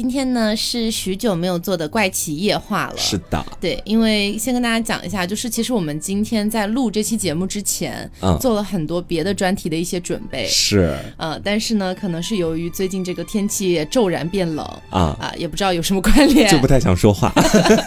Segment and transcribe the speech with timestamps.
[0.00, 2.94] 今天呢是许久没有做的怪奇夜话了。
[2.96, 10.46] 是的，对，因为先跟大家讲一下，就是其实我们今天在录这期节目之前，嗯做了很多别的专题的一些准备。
[10.46, 17.30] 是呃，但是呢，可能是由于最近这个天气骤然变冷啊，啊、也不知道有什么关联，就不太想说话。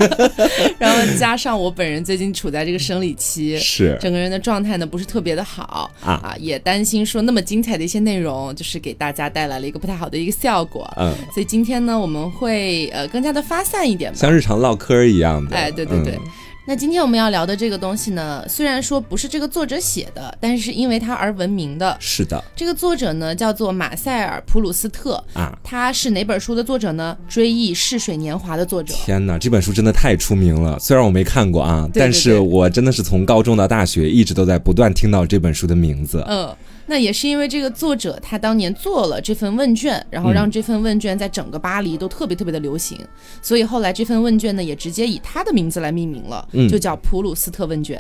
[0.78, 10.88] 然后加上我本人最近处在这个生理期，是整个人的状态呢不是特别的好啊也担心说那么精彩的一些内容，就是给大家带来了一个不太好的一个效果。
[10.98, 14.18] 嗯，所以今天呢，我们会呃更加的发散一点吧。
[14.20, 15.56] 像日常唠嗑一样的。
[15.56, 16.14] 哎，对对对。
[16.16, 16.32] 嗯
[16.66, 21.98] 那今天我们要聊的这个东西呢，虽然说不是这个作者写的，但是因为他而闻名的。
[22.00, 27.18] 是的这个作者呢叫做马塞尔·普鲁斯特，啊，他是哪本书的作者呢？
[27.34, 28.94] 《追忆似水年华》的作者。
[28.94, 30.80] 天哪，这本书真的太出名了。
[30.80, 36.24] 虽然我没看过啊，对对但是我真的是从高中到大学一直都在不断听到这本书的名字。
[36.30, 36.56] 嗯，
[36.94, 42.96] 那也是因为这个作者他当年做了这份问卷，然后让这份问卷在整个巴黎都特别特别的流行，
[43.42, 46.70] 所以后来这份问卷呢也直接以他的名字来命名了，嗯。
[46.70, 48.00] 就叫普鲁斯特问卷。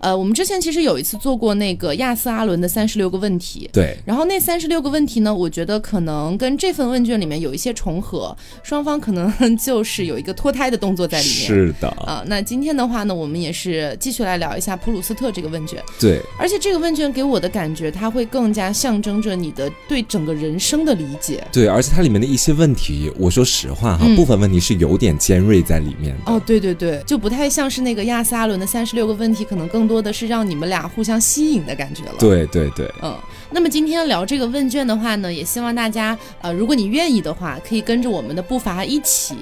[0.00, 3.68] 呃，我们之前其实有一次做过那个亚瑟阿伦的三十六个问题。
[3.72, 11.46] 对，然后那三十六个问题呢，我觉得可能跟这份问卷里面有一些重合，双方可能 就是有一个脱胎的动作在里面。
[11.46, 15.82] 是的，啊、那今天的话呢，我们也是继续来聊一下普鲁斯特这个问卷。
[16.00, 21.44] 对，而且这个问卷给我的感觉，它会更加象征着你的对整个人生的理解。
[21.52, 26.32] 对，而且它里面的一些问题，我说实话哈，嗯部分问题是有点尖锐在里面的。
[26.32, 33.14] 哦，对对对，就不太像是那个亚瑟阿伦的三十六个问题，可能更多的是让你们俩互相吸引的感觉了。，对对对，嗯，
[33.50, 39.34] 那么今天聊这个问卷的话呢，也希望大家，呃，如果你愿意的话，可以跟着我们的步伐一起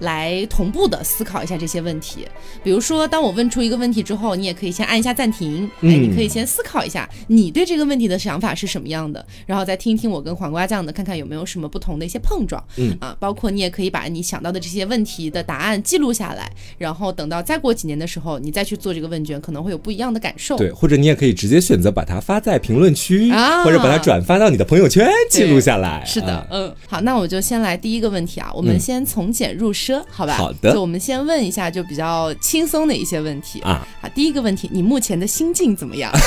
[0.00, 2.26] 来同步的思考一下这些问题。
[2.62, 12.62] 比如说，当我问出一个问题之后，你也可以先按一下暂停，哎，嗯你可以先思考一下你对这个问题的想法是什么样的，然后再听一听我跟黄瓜酱的，看看有没有什么不同的一些碰撞。
[12.76, 20.58] 嗯啊，包括你也可以把你想到的这些问题的答案记录下来，然后等到再过几年的时候，你再去做这个问卷，可能会有不一样的感受。
[20.58, 26.02] 对，或者你也可以直接选择把它发在评论区，啊或者把它转发到你的朋友圈，记录下来。
[26.04, 30.34] 是的啊，嗯，好，那我就先来第一个问题啊，我们嗯先从简入奢，好吧？
[30.34, 33.60] 好的就我们先问一下，就比较轻松的一些问题。
[33.60, 36.10] 啊，好，第一个问题，你目前的心境怎么样？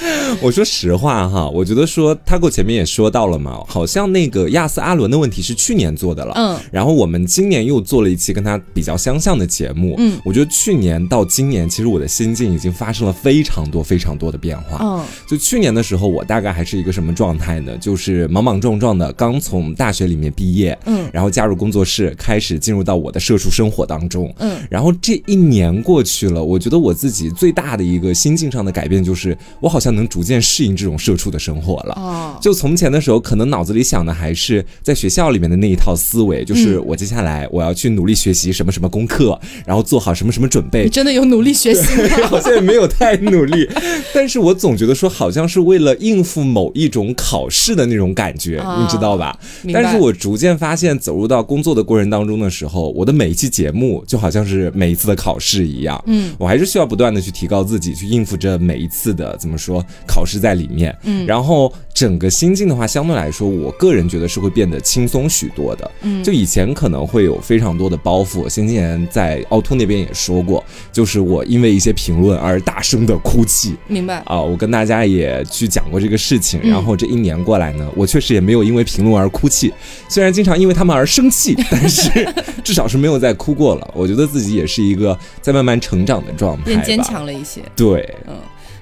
[0.40, 14.78] 我说实话哈，我觉得说他给我前面也说到了嘛，好像那个亚瑟阿伦的问题是去年做的了，嗯，然后我们今年又做了一期跟他比较相像的节目，嗯，我觉得去年到今年，其实我的心境已经发生了非常多非常多的变化。
[14.80, 17.70] 嗯就去年的时候，我大概还是一个什么状态呢？
[17.80, 31.94] 就是莽莽撞撞的，刚从大学里面毕业，嗯然后加入工作室，开始进入到我的社畜生活当中，嗯然后这一年过去了，我觉得我自己最大的一个心境上的改变就是，我好像能逐渐适应这种社畜的生活了。
[31.94, 40.90] 哦，就从前的时候，可能脑子里想的还是在学校里面的那一套思维，就是嗯我接下来我要去努力学习什么什么功课，然后做好什么什么准备你。
[40.90, 42.26] 真的有努力学习吗？
[42.26, 43.68] 好像也没有太努力，
[44.12, 49.38] 但是我总觉得说好像是为了应付某一种考试的那种感觉，啊你知道吧？
[49.70, 61.26] 但是我逐渐发现，走入到工作的过程当中的时候，我的每一期节目就好像是每一次的考试一样，嗯，我还是需要不断的去提高自己，去应付着每一次的怎么说考试在里面，嗯。
[61.26, 61.70] 然后
[62.00, 73.76] 整个心境的话，相对来说，我个人觉得是会变得轻松许多的，嗯就以前可能会有非常多的包袱，先前在凹凸那边也说过，就是我因为一些评论而大声的哭泣。
[73.86, 74.22] 明白。
[74.24, 79.70] 啊，我跟大家也去讲过这个事情，嗯然后这一年过来呢，我确实也没有因为评论而哭泣，
[80.08, 82.26] 虽然经常因为他们而生气， 但是
[82.64, 83.90] 至少是没有再哭过了。
[83.94, 88.34] 我觉得自己也是一个在慢慢成长的状态吧，变坚强了一些，对，嗯。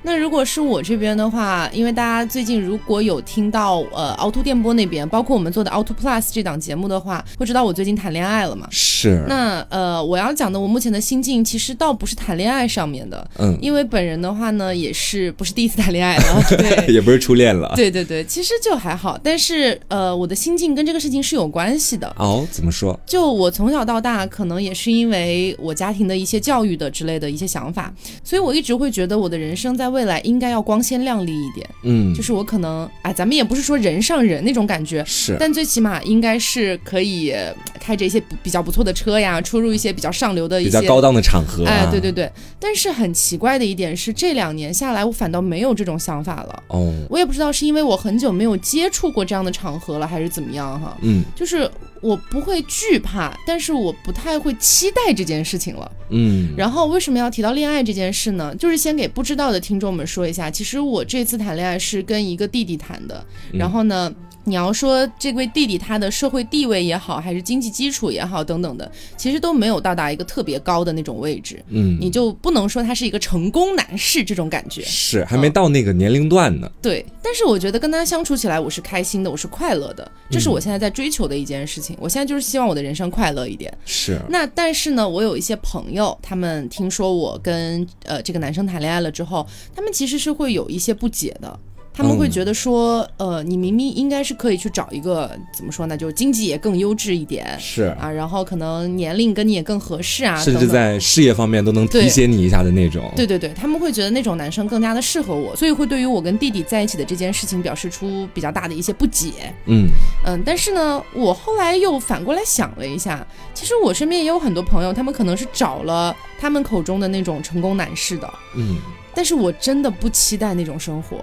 [0.03, 8.67] 那如果是我这边的话，因为大家最近如果有听到呃凹凸电波那边，包括我们做的凹凸 Plus 这档节目的话，会知道我最近谈恋爱了嘛。
[8.71, 16.93] 是，那呃，我要讲的我目前的心境，其实倒不是谈恋爱上面的，嗯，因为本人的话呢，也是不是第一次谈恋爱了， 对。
[16.93, 17.73] 也不是初恋了。
[17.77, 22.13] 对对对，其实就还好，但是呃，我的心境跟这个事情是有关系的。
[22.19, 22.99] 哦，怎么说？
[23.05, 27.93] 就我从小到大，可能也是因为我家庭的一些教育的之类的一些想法，
[28.25, 31.69] 所以我一直会觉得我的人生在未来应该要光鲜亮丽一点。
[31.83, 41.71] 嗯，就是我可能，哎，咱们也不是说人上人那种感觉，是，但最起码应该是可以呃开着一些不比较不错的车呀，出入一些比较上流的一些比较高档的场合、啊。
[41.71, 42.31] 哎，对对对。
[42.61, 46.63] 但是很奇怪的一点是，这两年下来，我反倒没有这种想法了。
[46.69, 50.97] 哦，我也不知道是因为我很久没有接触过这样的场合了，还是怎么样哈。
[51.03, 51.71] 嗯，就是
[52.01, 55.91] 我不会惧怕，但是我不太会期待这件事情了。
[56.11, 58.55] 嗯，然后为什么要提到恋爱这件事呢？
[58.57, 63.25] 就是先给不知道的听众们说一下，其实我这次谈恋爱是跟一个弟弟谈的。
[63.53, 64.13] 然后呢，
[64.49, 71.63] 你要说这位弟弟他的社会地位也好，还是经济基础也好等等的，其实都没有到达一个特别高的那种位置。
[71.69, 74.83] 嗯，你就不能说他是一个成功男士这种感觉。
[74.83, 76.71] 是还没到那个年龄段呢。
[76.81, 81.97] 对，但是我觉得跟他相处起来，我是开心的，我是快乐的，这是我现在在追求的一件事情。
[82.01, 83.73] 我现在就是希望我的人生快乐一点。
[83.85, 91.59] 是，那但是呢，我有一些朋友，他们听说我跟呃这个男生谈恋爱了之后，他们其实是会有一些不解的。
[91.99, 103.13] 他们会觉得说，呃，你明明应该是可以去找一个怎么说呢，就经济也更优质一点，是啊，然后可能年龄跟你也更合适啊，甚至在事业方面都能提携你一下的那种。
[103.17, 109.53] 对对对，他们会觉得那种男生更加的适合我，所以会对于我跟弟弟在一起的这件事情表示出比较大的一些不解。
[109.67, 109.89] 嗯
[110.25, 118.77] 嗯，但是呢，我后来又反过来想了一下，其实我身边也有很多朋友，他们可能是找了他们口中的那种成功男士的，嗯，
[119.13, 121.19] 但是我真的不期待那种生活。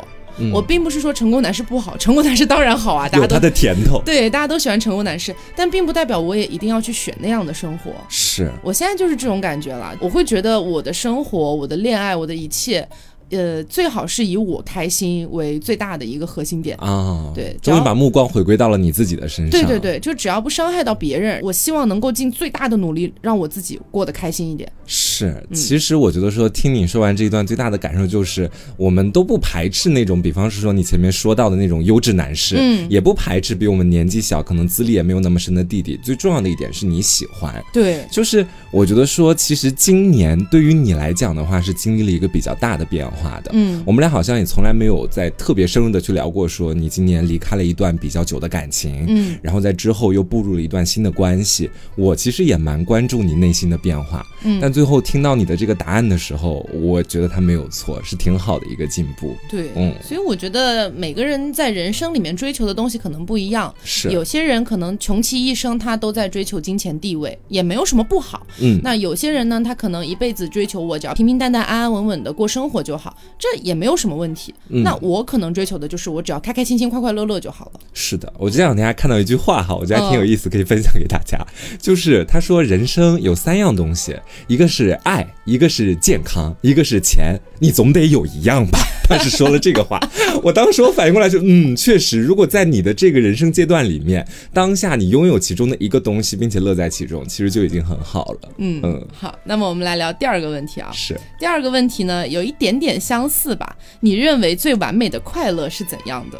[0.53, 4.01] 我并不是说成功男士不好， 成功男士当然好啊，大家都他的甜头。
[4.05, 7.91] 对，大家都喜欢成功男士，但并不代表我也一定要去选那样的生活。
[8.09, 12.87] 是我现在就是这种感觉了，我会觉得我的生活、我的恋爱、我的一切。
[13.31, 19.51] 呃，最好是以我开心为最大的一个核心点啊，对，终于把目光回归到了你自己的身上。
[19.51, 24.71] 对对对，就只要不伤害到别人，我希望能够尽最大的努力让我自己过得开心一点。
[24.85, 35.99] 是，其实我觉得说，听你说完这一段，最大的感受就是，我们都不排斥那种，比方是说你前面说到的那种优质男士，嗯，也不排斥比我们年纪小，可能资历也没有那么深的弟弟。
[36.03, 43.14] 最重要的一点是你喜欢，对，就是我觉得说，其实今年对于你来讲的话，是经历了一个比较大的变化。
[43.15, 51.69] 化的，嗯，我们俩好像也从来没有在特别深入的去聊过，说你今年离开了一段比较久的感情，嗯，然后在之后又步入了一段新的关系。
[51.95, 64.09] 我其实也蛮关注你内心的变化，嗯，但最后听到你的这个答案的时候，我觉得他没有错，是挺好的一个进步，对，嗯，所以我觉得每个人在人生里面追求的东西可能不一样，是。
[64.09, 73.04] 有些人可能穷其一生他都在追求金钱地位，也没有什么不好，嗯，那有些人呢，他可能一辈子追求我只要平平淡淡、安安稳稳的过生活就好，
[73.39, 73.85] 这也没。
[73.85, 77.79] 有什么问题，那我可能追求的就是我只要开开心心、快快乐乐就好了。
[77.93, 81.37] 是的，我这两天还看到一句话哈，我觉得还挺有意思，可以分享给大家。
[81.79, 84.17] 就是他说，人生有三样东西，
[84.47, 88.79] 一个是爱，一个是健康，一个是钱，你总得有一样吧。
[89.07, 89.99] 他是说了这个话，
[90.41, 98.49] 我当时我反应过来就，嗯，确实，如果在你的这个人生阶段里面，当下你拥有其中的一个东西，并且乐在其中，其实就已经很好了。
[98.57, 100.89] 嗯嗯，好，那么我们来聊第二个问题啊。
[100.91, 103.75] 是第二个问题呢，有一点点相似吧？
[103.99, 106.39] 你认为最完美的快乐是怎样的？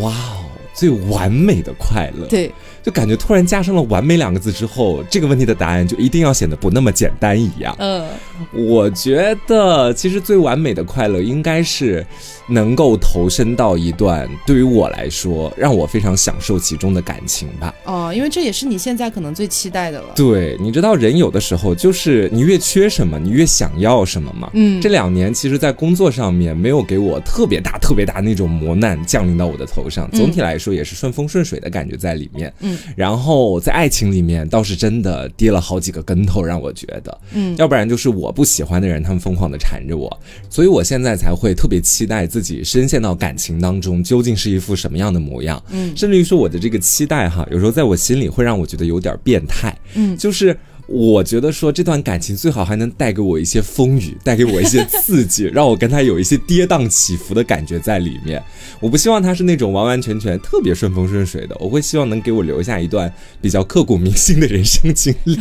[0.00, 0.44] 哇哦，
[0.74, 2.52] 最完美的快乐，对。
[2.82, 7.74] 就感觉突然加上了“完美”两个字之后，这个问题的答案就一定要显得不那么简单一样。
[7.78, 8.06] 嗯，
[8.52, 12.04] 我觉得其实最完美的快乐应该是
[12.48, 17.72] 能够投身到一段对于我来说让我非常享受其中的感情吧。
[17.84, 20.08] 哦，因为这也是你现在可能最期待的了。
[20.16, 24.50] 对，你知道人有的时候就是你越缺什么，你越想要什么嘛？
[24.54, 32.52] 嗯，这两年其实，在工作上面没有给我特别大、特别大那种磨难降临到我的头上，总体来说也是顺风顺水的感觉在里面。
[32.58, 32.71] 嗯。
[32.96, 40.20] 然后在爱情里面倒是真的跌了好几个跟头，让我觉得，嗯，要不然就是我不喜欢的人，他们疯狂的缠着我，
[40.50, 50.56] 所以我现在才会特别期待自己深陷到感情当中，究竟是一副什么样的模样，嗯，甚至于说我的这个期待哈，有时候在我心里会让我觉得有点变态，嗯，就是。
[50.86, 58.42] 我觉得说这段感情最好还能带给我一些风雨，带给我一些刺激，让我跟他有一些跌宕起伏的感觉在里面。
[58.80, 65.38] 我不希望他是那种完完全全特别顺风顺水的，我会希望能给我留下一段比较刻骨铭心的人生经历。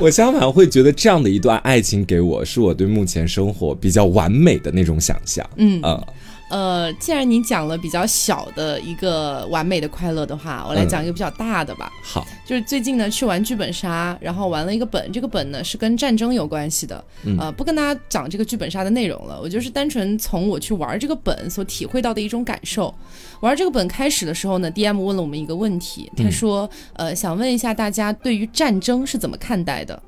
[0.00, 5.48] 我相反会觉得这样的一段爱情给我是我对目前生活比较完美的那种想象。
[5.56, 6.06] 嗯呃。
[6.48, 11.90] 呃，既然你讲了比较小的一个完美的快乐的话，我来讲一个比较大的吧。
[12.02, 17.04] 好，就是最近呢去玩剧本杀，然后玩了一个本，这个本呢是跟战争有关系的。
[17.38, 22.94] 呃，不跟大家讲这个剧本杀的内容了，我就是单纯从我去玩这个本所体会到的一种感受。
[23.40, 30.00] 玩这个本开始的时候呢，DM 问了我们一个问题，他说：“呃，想问一下大家对于战争是怎么看待的？”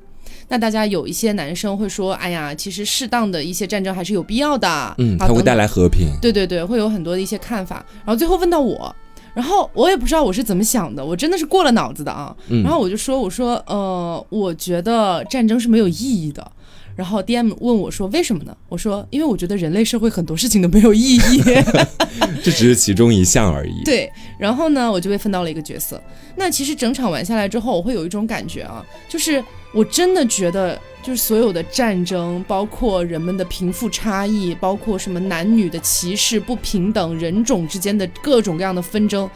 [0.49, 6.09] 那大家有一些男生会说，哎呀，其实适当的一些战争还是有必要的，嗯，它会带来和平。
[6.21, 7.85] 对对对，会有很多的一些看法。
[7.99, 8.93] 然后最后问到我，
[9.33, 12.35] 然后我也不知道我是怎么想的，我真的是过了脑子的啊。
[12.63, 16.51] 然后我就说，我说，呃，我觉得战争是没有意义的。
[16.95, 18.53] 然后 DM 问我说为什么呢？
[18.67, 21.41] 我说因为我觉得人类社会很多事情都没有意义。
[22.43, 23.83] 这只是其中一项而已。
[23.85, 26.01] 对，然后呢，我就被分到了一个角色。
[26.35, 29.41] 那其实整场玩下来之后，我会有一种感觉啊，就是
[29.71, 39.29] 我真的觉得，就是所有的战争，包括人们的贫富差异，包括什么男女的歧视、不平等、人种之间的各种各样的纷争，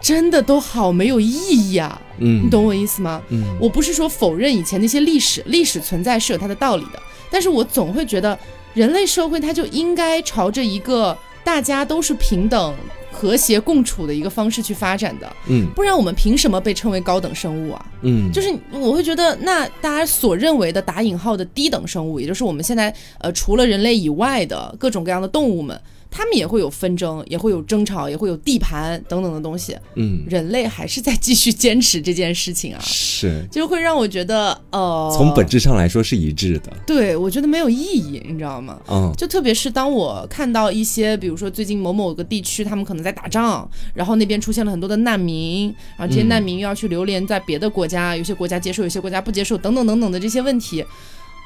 [0.00, 2.00] 真的都好没有意义啊！
[2.18, 3.22] 嗯，你懂我意思吗？
[3.28, 7.00] 嗯，我不是说否认以前那些历史，历史存在是有它的道理的，
[7.30, 8.36] 但是我总会觉得
[8.74, 12.74] 人类社会它就应该朝着一个大家都是平等、
[13.10, 15.66] 和谐共处的一个方式去发展的，嗯。
[15.74, 17.86] 不然我们凭什么被称为高等生物啊？
[18.02, 25.78] 嗯，就是我会觉得，那大家所认为的打引号的低等生物，也就是我们现在呃除了人类以外的各种各样的动物们，
[26.10, 29.76] 它们也会有纷争，也会有争吵，也会有地盘等等的东西。
[29.94, 36.72] 嗯人类还是在继续坚持这件事情啊，是就会让我觉得呃，从本质上来说是一致的。
[36.86, 38.78] 对我觉得没有意义，你知道吗？
[38.88, 50.84] 嗯就特别是当我看到一些，比如说最近某某个地区，他们可能在打仗，然后那边出现了很多的难民，然后这些嗯难民又要去流连在别的国家，有些国家接受，有些国家不接受，等等等等的这些问题。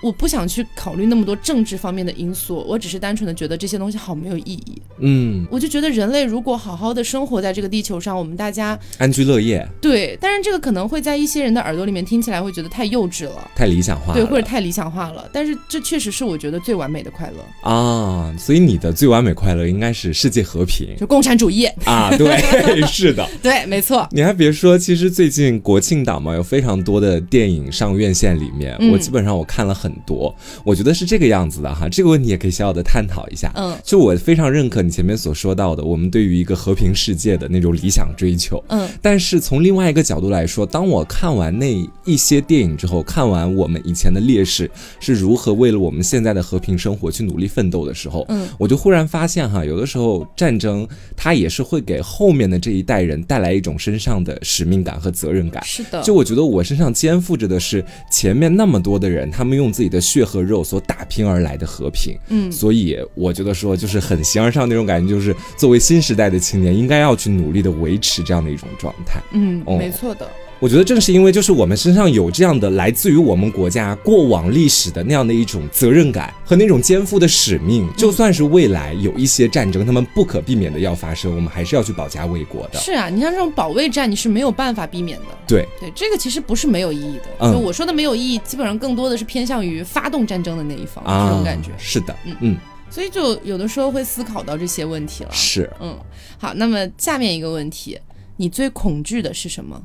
[0.04, 4.82] 我不想去考虑那么多政治方面的因素，我只是单纯的觉得这些东西好没有意义。
[4.98, 15.26] 嗯，我就觉得人类如果好好的生活在这个地球上，我们大家安居乐业对，当然这个可能会在一些人的耳朵里面听起来会觉得太幼稚了，太理想化了，对，或者太理想化了。
[15.32, 21.64] 但是这确实是我觉得最完美的快乐，啊，所以你的最完美快乐应该是世界和平就共产主义。
[21.86, 22.38] 啊，对，
[22.86, 23.26] 是的。
[23.42, 24.06] 对，没错。
[24.12, 30.34] 你还别说，其实最近国庆档嘛，有非常多的电影上院线，里面、嗯我基本上我看了很多，
[30.64, 31.88] 我觉得是这个样子的哈。
[31.88, 33.52] 这个问题也可以小小的探讨一下。
[33.56, 38.62] 嗯就我非常认可你前面所说到的，我们对于一个和平世界的那种理想追求。
[38.68, 44.70] 嗯但是从另外一个角度来说，当我看完那一些电影之后，看完我们以前的烈士
[45.00, 50.86] 是如何为了我们现在的和平生活去努力奋斗的时候，嗯，我就忽然发现哈，有的时候战争
[51.16, 55.62] 它也是会给后面的这一代人带来一种身上的使命感和责任感。
[55.64, 56.02] 是的。
[56.02, 62.16] 就我觉得我身上肩负着的是前面那么多的人，他们用自己的血和肉所打拼而来的和平。
[62.28, 69.20] 嗯所以我觉得说，就是很形而上那种感觉，就是作为新时代的青年，应该要去努力的维持这样的一种状态。
[69.32, 70.30] 嗯，哦没错的。
[70.60, 82.78] 我觉得正是因为就是我们身上有这样的来自于我们国家过往历史的那样的一种责任感和那种肩负的使命，就算是未来有一些战争，他们不可避免的要发生，我们还是要去保家卫国的。
[82.78, 85.24] 是啊，你像这种保卫战，你是没有办法避免的。
[85.46, 87.24] 对，对，这个其实不是没有意义的。
[87.40, 91.70] 嗯就我说的没有意义，基本上更多的是偏向于发动战争的那一方、啊，这种感觉。
[91.76, 92.56] 是的，嗯嗯，
[92.88, 95.30] 所以就有的时候会思考到这些问题了。
[95.32, 95.98] 是嗯，
[96.38, 97.98] 好，那么下面一个问题，
[98.38, 99.82] 你最恐惧的是什么？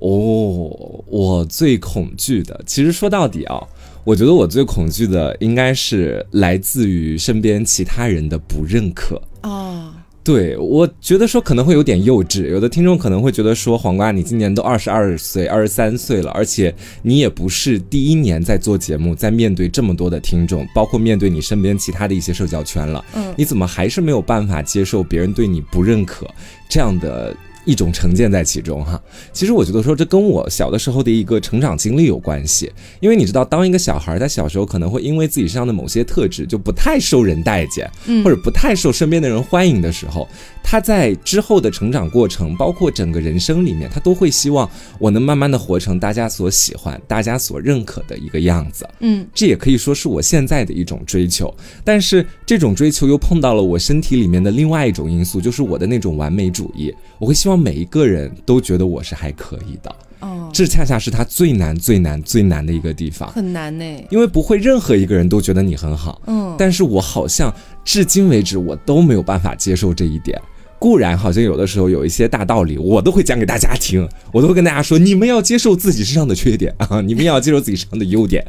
[0.00, 3.62] 哦，我最恐惧的，其实说到底啊，
[4.02, 9.20] 我觉得我最恐惧的应该是来自于身边其他人的不认可。
[9.42, 26.26] 啊，对，我觉得说可能会有点幼稚，有的听众可能会觉得说，黄瓜，你今年都二十二岁、二十三岁了，而且你也不是第一年在做节目，在面对这么多的听众，包括面对你身边其他的一些社交圈了，嗯你怎么还是没有办法接受别人对你不认可
[26.70, 27.36] 这样的？
[27.64, 29.00] 一种成见在其中哈，
[29.32, 38.24] 其实我觉得说这跟我小的时候的一个成长经历有关系，因为你知道，当一个小孩在小时候可能会因为自己身上的某些特质就不太受人待见，嗯。
[38.24, 40.26] 或者不太受身边的人欢迎的时候，
[40.62, 48.88] 他在之后的成长过程，包括整个人生里面，他都会希望我能慢慢的活成大家所喜欢、大家所认可的一个样子。
[49.00, 51.52] 嗯这也可以说是我现在的一种追求，
[51.84, 56.94] 但是这种追求又碰到了我身体里面的另外一种因素，就是我的那种完美主义。
[57.18, 63.84] 我会希望每一个人都觉得我是还可以的，哦，这恰恰是他最难、最难、最难的一个地方，很难呢。
[64.10, 70.40] 因为不会任何一个人都觉得你很好，嗯，但是我好像至今为止我都没有办法接受这一点。
[70.80, 78.44] 固然好像有的时候有一些大道理，我都会讲给大家听，我都会跟大家说，你们要接受自己身上的缺点啊，你们也要接受自己身上的优点。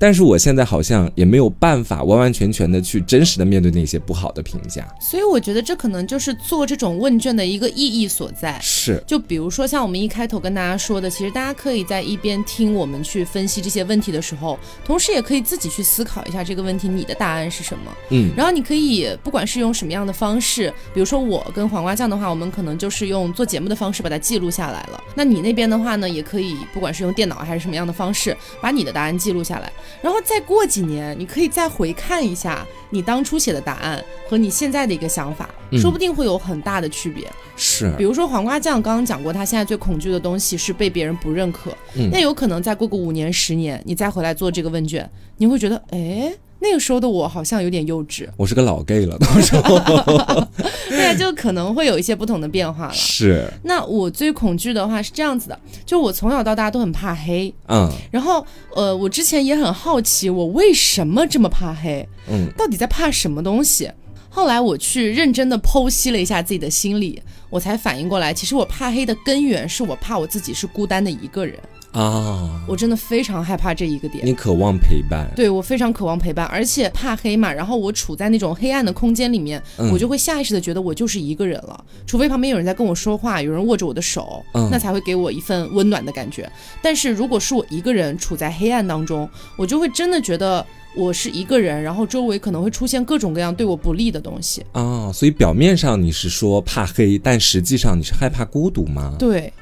[0.00, 4.86] 但是我现在好像也没有办法完完全全的去真实的面对那些不好的评价。
[5.00, 8.56] 所以我觉得这可能就是做这种问卷的一个意义所在。
[8.62, 17.92] 是，就比如说像我们一开头跟大家说的，其实大家可以在一边听我们去分析这些问题的时候，同时也可以自己去思考一下这个问题你的答案是什么。
[18.10, 25.02] 嗯，然后你可以不管是用什么样的方式，比如说我跟黄瓜酱的话，我们可能就是用做节目的方式把它记录下来了。
[25.14, 29.72] 那你那边的话呢，也可以不管是用电脑还是什么样的方式，把你的答案记录下来，
[30.02, 37.30] 然后再过几年，你可以再回看一下你当初写的答案和你现在的一个想法，嗯说不定会有很大的区别。
[37.56, 41.70] 是比如说黄瓜酱，刚刚讲过，他现在最恐惧的东西是被别人不认可。
[41.94, 48.28] 嗯那有可能再过个五年、十年，你再回来做这个问卷，你会觉得，哎，那个时候的我好像有点幼稚。
[48.36, 49.78] 我是个老 gay 了，到时候
[50.88, 52.92] 对啊，就可能会有一些不同的变化了。
[52.92, 63.90] 是那我最恐惧的话是这样子的，就我从小到大都很怕黑，嗯然后呃，我之前也很好奇，我为什么这么怕黑，嗯到底在怕什么东西？
[64.38, 71.58] 后来我去认真的剖析了一下自己的心理，我才反应过来，其实我怕黑的根源是我怕我自己是孤单的一个人，
[71.90, 74.24] 啊，我真的非常害怕这一个点。
[74.24, 79.90] 你渴望陪伴，对我非常渴望陪伴，而且怕黑嘛，然后我处在那种黑暗的空间里面，嗯。
[79.90, 84.68] 我就会下意识的觉得我就是一个人了，除非旁边有人在跟我说话，有人握着我的手，嗯。
[84.70, 86.48] 那才会给我一份温暖的感觉。
[86.80, 90.64] 但是如果是我一个人处在黑暗当中，我就会真的觉得
[90.96, 94.64] 我是一个人，然后周围可能会出现各种各样对我不利的东西。
[94.72, 99.14] 啊，所以表面上你是说怕黑，但实际上你是害怕孤独吗？
[99.18, 99.52] 对，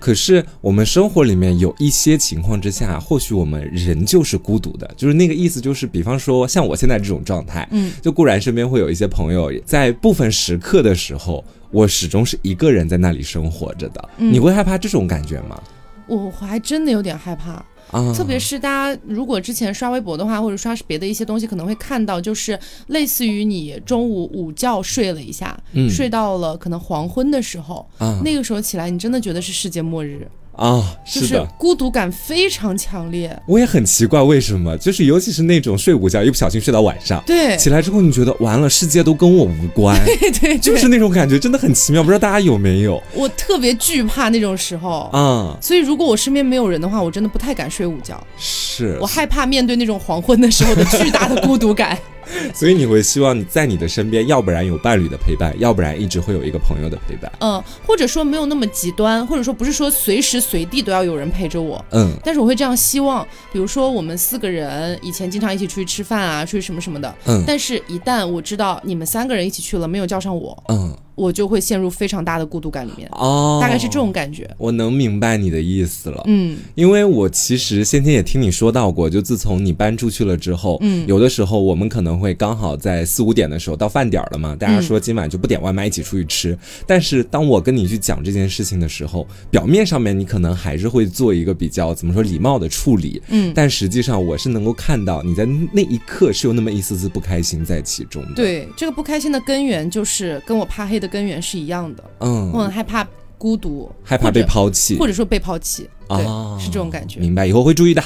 [0.00, 14.08] 可是我们生活里面有一些情况之下，或许我们人就是孤独的，就是那个意思，就是比方说像我现在这种状态，嗯，就固然身边会有一些朋友，在部分时刻的时候，我始终是一个人在那里生活着的。
[14.18, 15.62] 嗯你会害怕这种感觉吗？
[16.06, 17.64] 我还真的有点害怕。
[17.94, 22.58] 啊，特别是大家如果之前刷微博的话，或者刷别的一些东西，可能会看到，就是
[22.88, 25.88] 类似于你中午午觉睡了一下，嗯。
[25.88, 31.44] 睡到了可能黄昏的时候，啊那个时候起来，你真的觉得是世界末日，啊，就是的。
[31.58, 33.36] 孤独感非常强烈。
[33.46, 34.76] 我也很奇怪，为什么？
[34.78, 42.02] 就是尤其是那种睡午觉，一不小心睡到晚上，对，起来之后你觉得完了，世界都跟我无关， 对对，就是那种感觉，真的很奇妙。
[42.02, 45.10] 不知道大家有没有我特别惧怕那种时候。
[45.12, 45.56] 啊？
[45.60, 51.98] 所以，如果我身边没有人的话，我真的不太敢睡午觉，是我，害怕面对那种黄昏的时候的巨大的孤独感。
[52.54, 57.30] 所以你会希望你在你的身边，要不然有伴侣的陪伴，要不然一直会有一个朋友的陪伴。
[57.40, 67.14] 嗯，或者说没有那么极端，或者说不是说随时随地都要有人陪着我，嗯但是我会这样希望，比如说我们四个人以前经常一起出去吃饭啊，出去什么什么的。
[67.26, 74.48] 嗯但是，一旦我知道你们三个人一起去了，没有叫上我，嗯我就会陷入非常大的孤独感里面，哦，大概是这种感觉。
[74.58, 76.22] 我能明白你的意思了。
[76.26, 86.58] 嗯因为我其实先前也听你说到过，就自从你搬出去了之后，嗯有的时候我们可能会刚好在四五点的时候到饭点儿了嘛，大家说今晚就不点外卖，一起出去吃。
[86.86, 107.20] 但是当我跟你去讲这件事情的时候，表面上面你可能还是会做一个比较怎么说礼貌的处理，嗯，但实际上我是能够看到你在那一刻是有那么一丝丝不开心在其中的。，对，这个不开心的根源就是跟我怕黑的根源是一样的，嗯我嗯，很害怕孤独，害怕被抛弃或者说被抛弃，对，啊是这种感觉。
[107.20, 108.02] 明白，以后会注意的。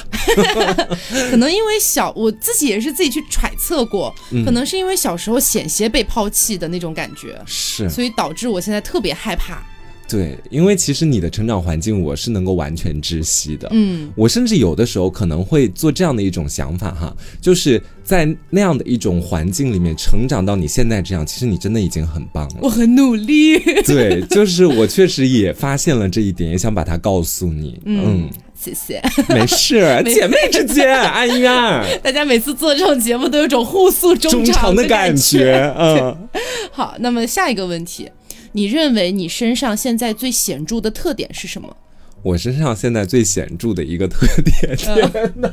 [1.31, 9.63] 可能因为小，我自己也是自己去揣测过，嗯可能是因为小时候险些被抛弃的那种感觉，是所以导致我现在特别害怕。
[10.09, 13.69] 对，因为其实你的成长环境我是能够完全知悉的。
[13.71, 22.55] 嗯我甚至有的时候可能会做这样的一种想法哈，就是在那样的一种环境里面成长到你现在这样，其实你真的已经很棒了。
[22.61, 23.59] 我很努力。
[23.83, 27.79] 对，就是我确实也发现了这一点，也想把它告诉你。
[27.85, 28.27] 嗯，
[28.59, 35.39] 谢谢没事， 姐妹之间，哎呀， 大家，每次做这种节目都有种互诉衷衷肠的感觉。
[35.39, 35.75] 觉。
[35.77, 36.27] 嗯，
[36.73, 38.09] 好，那么下一个问题，
[38.53, 41.77] 你认为你身上现在最显著的特点是什么？
[42.21, 45.49] 我身上现在最显著的一个特点，天哪！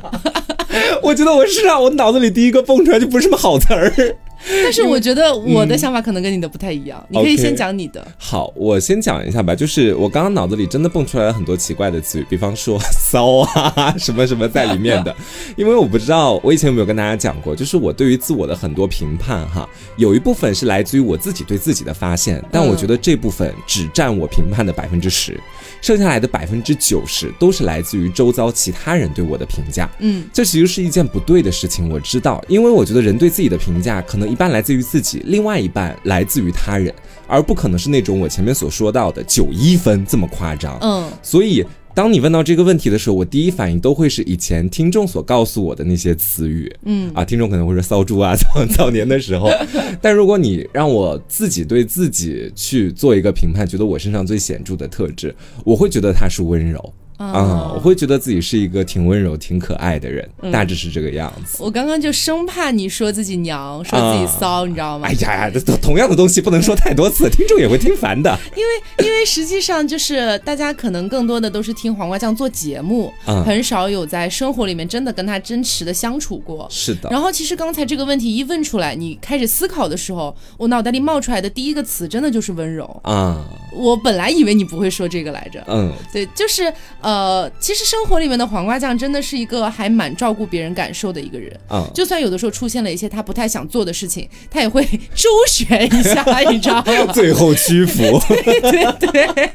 [1.01, 4.17] 我觉得我身上，我脑子里第一个蹦出来就不是什么好词儿。
[4.63, 8.05] 但是我觉得我的想法可能跟你的不太一样，你可以先讲你的。
[8.17, 15.15] 好，我先讲一下吧，就是我刚刚脑子里真的蹦出来了很多奇怪的词语，比方说 骚啊，什么什么在里面的。
[15.57, 25.39] 因为我不知道我以前有没有跟大家讲过，就是我对于自我的很多评判哈，有一部分是来自于我自己对自己的发现，但我觉得这部分只占我评判的百分之十，
[25.87, 29.89] 剩下来的百分之九十都是来自于周遭其他人对我的评价。
[29.99, 36.93] 嗯这其实是一件不对的事情，我知道，因为我觉得人对自己的评价可能一半来自于自己，另外一半来自于他人，
[37.25, 40.77] 而不可能是那种我前面所说到的九一分这么夸张。
[40.81, 41.65] 嗯所以，
[41.97, 46.71] 当你问到这个问题的时候，我第一反应都会是以前听众所告诉我的那些词语。
[46.85, 49.49] 嗯啊，听众可能会说骚猪啊， 早早年的时候，
[49.99, 55.33] 但如果你让我自己对自己去做一个评判，觉得我身上最显著的特质，
[55.65, 56.93] 我会觉得它是温柔。
[57.17, 61.57] 啊、我会觉得自己是一个挺温柔、挺可爱的人，嗯大致是这个样子。
[61.63, 65.13] 我刚刚就生怕你说自己娘，说自己骚，你知道吗哎？
[65.13, 68.37] 呀呀，这同样的东西不能说太多次，听众也会听烦的。
[68.55, 76.67] 因为因为实际上就是大家可能更多的都是听黄瓜酱做节目，嗯很少有在生活里面真的跟他真实的相处过。
[76.69, 82.85] 是的，然后其实刚才这个问题一问出来，你开始思考的时候，我脑袋里冒出来的第一个词真的就是温柔。
[83.03, 86.71] 啊，我本来以为你不会说这个来着，嗯，对，就是
[87.07, 91.57] 呃，其实生活里面的黄瓜酱真的是一个还蛮照顾别人感受的一个人。
[91.69, 94.83] 啊，就算有的时候出现了一些他不太想做的事情，他也会
[95.15, 97.11] 周旋一下，你知道吗？
[97.15, 98.03] 最后屈服。
[98.27, 99.51] 对对，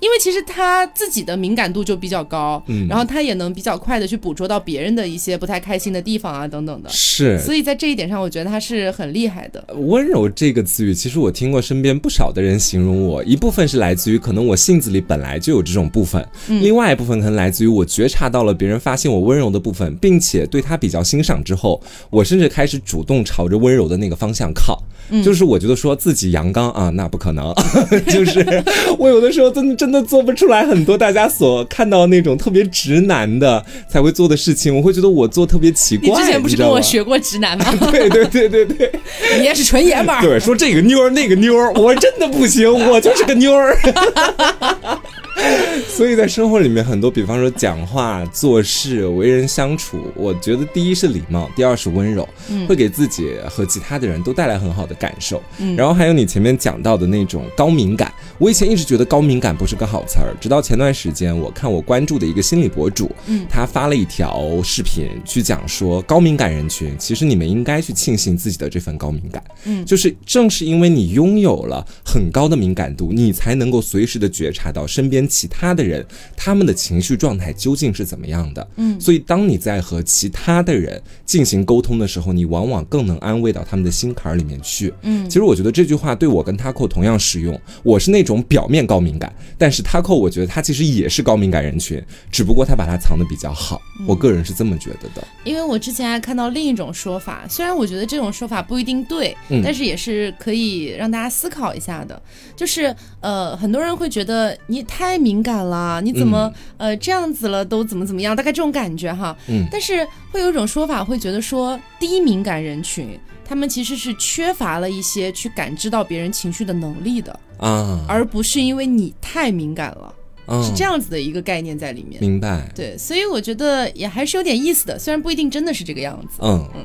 [0.00, 9.64] 因为其实他自己的敏感度就比较高，嗯然后他也能比较快的去捕捉到别人的一些不太开心的地方啊等等的，是，所以在这一点上，我觉得他是很厉害的。
[9.74, 16.24] 温柔这个词语，其实我听过身边不少的人形容我，一部分是来自于可能我性子里本来就有这种部分，
[16.60, 24.82] 另外一部分可能来自于我觉察到了别人发现我温柔的部分，并且对他比较欣赏之后，我甚至开始主动朝着温柔的那个方向靠。
[25.24, 27.52] 就是我觉得说自己阳刚啊， 那不可能，
[28.06, 28.62] 就是
[28.96, 36.08] 我有的时候真的真的做不出来很多大家所看到那种特别直男的才会做的事情，我会觉得我做特别奇怪。
[36.08, 36.56] 你之前不是？
[36.56, 37.64] 跟我学过直男吗？
[37.90, 38.92] 对对对对对。
[39.38, 40.22] 你也是纯爷们儿。
[40.22, 43.76] 对，说这个妞儿那个妞儿，我真的不行，我就是个妞儿。
[45.88, 52.26] 所以在生活里面，很多，比方说讲话、做事、为人相处，我觉得第一是礼貌，第二是温柔，
[52.66, 55.42] 会给自己和其他的人都带来很好的感受。
[55.76, 63.46] 然后还有你前面讲到的那种高敏感，我以前一直觉得高敏感不是个好词儿，直到前段时间我看我关注的一个心理博主，嗯。
[63.50, 76.04] 他发了一条视频去讲说，高敏感人群其实你们应该去庆幸自己的这份高敏感，嗯，就是正是因为你拥有了很高的敏感度，你才能够随时的觉察到身边其他的人
[76.36, 99.60] 他们的情绪状态究竟是怎么样的，嗯，所以当你在和其他的人进行沟通的时候，你往往更能安慰到他们的心坎儿里面去，嗯，其实我觉得这句话对我跟 Taco 同样适用，我是那种表面高敏感，但是 Taco 我觉得他其实也是高敏感人群，只不过他把它藏得比较好，我个人是这么觉得的，因为我之前还看到另一种说法，虽然我觉得这种说法不一定对，嗯。
[99.62, 102.20] 但是也是可以让大家思考一下的。
[102.56, 109.36] 就是呃，很多人会觉得你太敏感了，你怎么、呃这样子了都怎么怎么样，大概这种感觉哈。
[109.48, 113.18] 嗯但是会有一种说法，会觉得说低敏感人群。
[113.44, 120.14] 他们其实是缺乏了一些去感知到别人情绪的能力的，啊，而不是因为你太敏感了，
[120.46, 122.20] 嗯是这样子的一个概念在里面。
[122.20, 126.38] 明白，对，所以我觉得也还是有点意思的，虽然不一定真的是这个样子。
[126.42, 126.84] 嗯嗯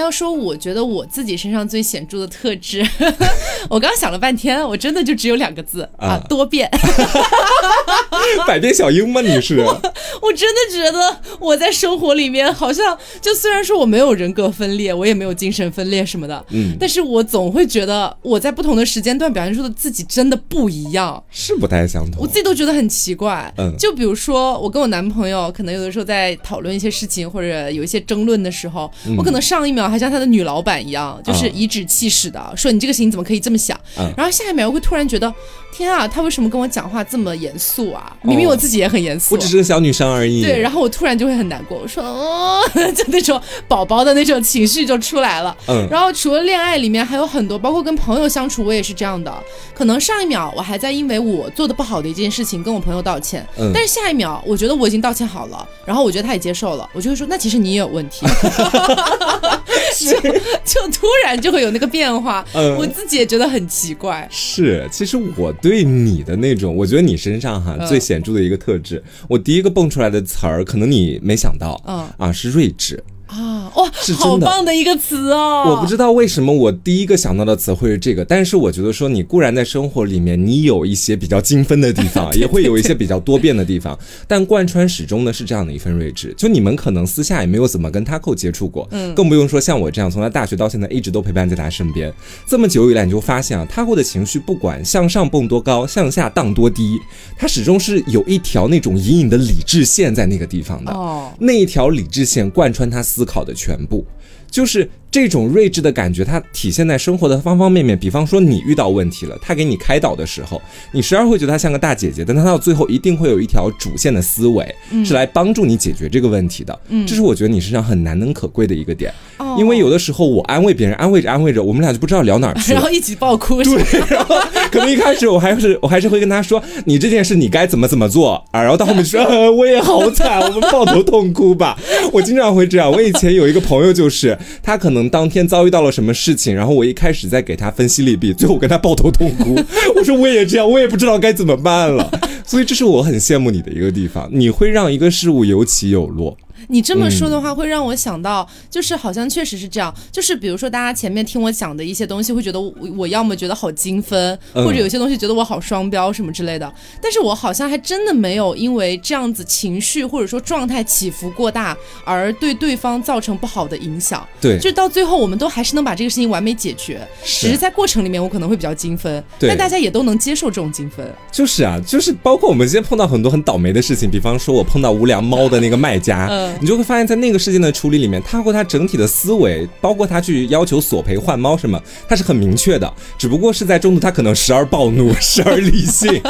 [0.00, 2.86] 要说我觉得我自己身上最显著的特质，
[3.68, 6.70] 我刚想了半天，我真的就只有两个字啊，啊多变。
[8.46, 9.20] 百变小樱吗？
[9.20, 9.58] 你是？
[10.22, 21.22] 我真的觉得我在生活里面好像，就虽然说我没有人格分裂，我也没有精神分裂什么的，嗯，但是我总会觉得我在不同的时间段表现出的自己真的不一样。
[21.30, 22.34] 是不太相同我自。
[22.34, 23.52] 己都觉得很奇怪。
[23.56, 35.32] 嗯就比如说我跟我男朋友，可能有的时候在讨论一些事情或者有一些争论的时候，我可能上一秒还像他的女老板一样，就是颐指气使的、说你这个事情怎么可以这么想，嗯然后下一秒我会突然觉得，
[35.74, 38.14] 天啊，他为什么跟我讲话这么严肃啊？
[38.22, 39.34] 明明我自己也很严肃。
[39.34, 40.42] 我只是个小女生而已。
[40.42, 42.60] 对，然后我突然就会很难过，我说，哦，
[42.94, 45.56] 就那种宝宝的那种情绪就出来了。
[45.68, 49.32] 嗯然后除了恋爱里面还有很多，包括跟朋友相处，我也是这样的。
[49.74, 58.26] 可能上一秒我还在因为我做的不好的一件事情跟我朋友道歉，嗯但是下一秒我觉得我已经道歉好了，然后我觉得他也接受了，我就会说，那其实你也有问题，
[59.98, 60.20] 就
[60.64, 62.76] 就突然就会有那个变化，嗯。
[62.76, 64.26] 我自己也觉得很奇怪。
[64.30, 67.86] 是，其实我对你的那种，我觉得你身上哈、嗯。
[67.86, 72.08] 最显著的一个特质，我第一个蹦出来的词儿，可能你没想到，嗯。
[72.18, 73.02] 啊，是睿智。
[73.32, 75.64] 啊，哇，是真的好棒的一个词哦！
[75.70, 86.34] 我不知道为什么我第一个想到的词会是这个，但是我觉得说你固然在生活里面你有一些比较精分的地方， 也会有一些比较多变的地方，但贯穿始终的是这样的一份睿智。
[86.36, 92.12] 就你们可能私下也没有怎么跟他扣接触过，嗯，更不用说像我这样从他大学到现在一直都陪伴在他身边，
[92.46, 96.98] 这么久以来，你就发现啊，他后的情绪不管向上蹦多高，向下荡多低，
[97.38, 100.92] 他始终是有一条那种隐隐的理智线在那个地方的。
[100.92, 104.04] 哦，那一条理智线贯穿他思思考的全部。
[104.50, 107.96] 就是这种睿智的感觉，它体现在生活的方方面面。
[107.96, 116.76] 比方说，你遇到问题了，他给你开导的时候，你时而会觉得他像个大姐姐，但他到最后一定会有一条主线的思维，是来帮助你解决这个问题的。
[116.88, 119.12] 嗯，这是我觉得你身上很难能可贵的一个点。
[119.36, 123.62] 哦，因为有的时候我安慰别人，安慰着安慰着，我们俩就不知道聊哪儿去了，然后一起爆哭。
[123.62, 124.34] 对，然后
[124.70, 129.20] 可能一开始我还是 我还是会跟他说，你这件事你该怎么怎么做啊，然后到后面说，
[129.52, 131.78] 我也好惨，我们抱头痛哭吧。
[132.12, 132.90] 我经常会这样。
[132.90, 139.54] 我以前有一个朋友，就是他可能当天遭遇到了什么事情，然后我一开始在给他分析利弊，最后我跟他抱头痛哭。
[139.96, 142.10] 我说我也这样，我也不知道该怎么办了。
[142.44, 146.36] 所以这是我很羡慕你的一个地方，你会让一个事物有起有落。
[146.68, 149.94] 你这么说的话，会让我想到，就是好像确实是这样。
[150.10, 156.72] 就是比如说，大家前面听我讲的一些东西，会觉得我我要么觉得好精分，或者有些东西觉得我好双标什么之类的。
[157.00, 164.26] 但是我好像还真的没有因为这样子情绪或者说状态起伏过大而对对方造成不好的影响。
[164.40, 167.06] 对，就到最后我们都还是能把这个事情完美解决。
[167.24, 171.12] 只是在过程里面我可能会比较精分，但大家也都能接受这种精分。
[171.30, 176.28] 就是啊，就是包括我们今天碰到很多很倒霉的事情，比方说我碰到无良猫的那个卖家。
[176.60, 182.92] 你就会发现，在那个事件的处理里面，他和他整体的思维，包括他去要求索赔换猫什么，他是很明确的。
[183.18, 186.20] 只不过是在中途，他可能时而暴怒， 时而理性。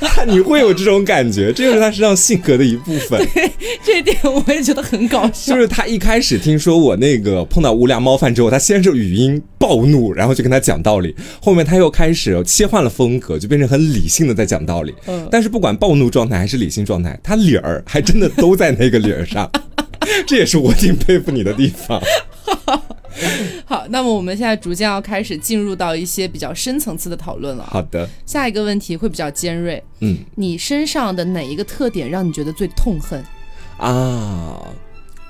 [0.00, 3.18] 他你会有这种感觉，这就是他身上性格的一部分。
[3.34, 3.50] 对，
[3.84, 5.54] 这一点我也觉得很搞笑。
[5.54, 11.14] 就是他一开始听说我那个碰到无良猫贩之后，他先是语音暴怒，然后就跟他讲道理。
[11.40, 14.94] 后面他又开始切换了风格，就变成很理性的在讲道理。
[15.06, 15.26] 嗯。
[15.30, 19.41] 但是不管暴怒状态还是理性状态，他理儿还真的都在那个理儿上。
[20.26, 22.00] 这也是我挺佩服你的地方。
[23.64, 27.64] 好，那么我们现在逐渐要开始进入到一些比较深层次的讨论了。
[27.70, 29.82] 好的，下一个问题会比较尖锐。
[30.00, 33.22] 嗯，你身上的哪一个特点让你觉得最痛恨？
[33.78, 34.60] 啊，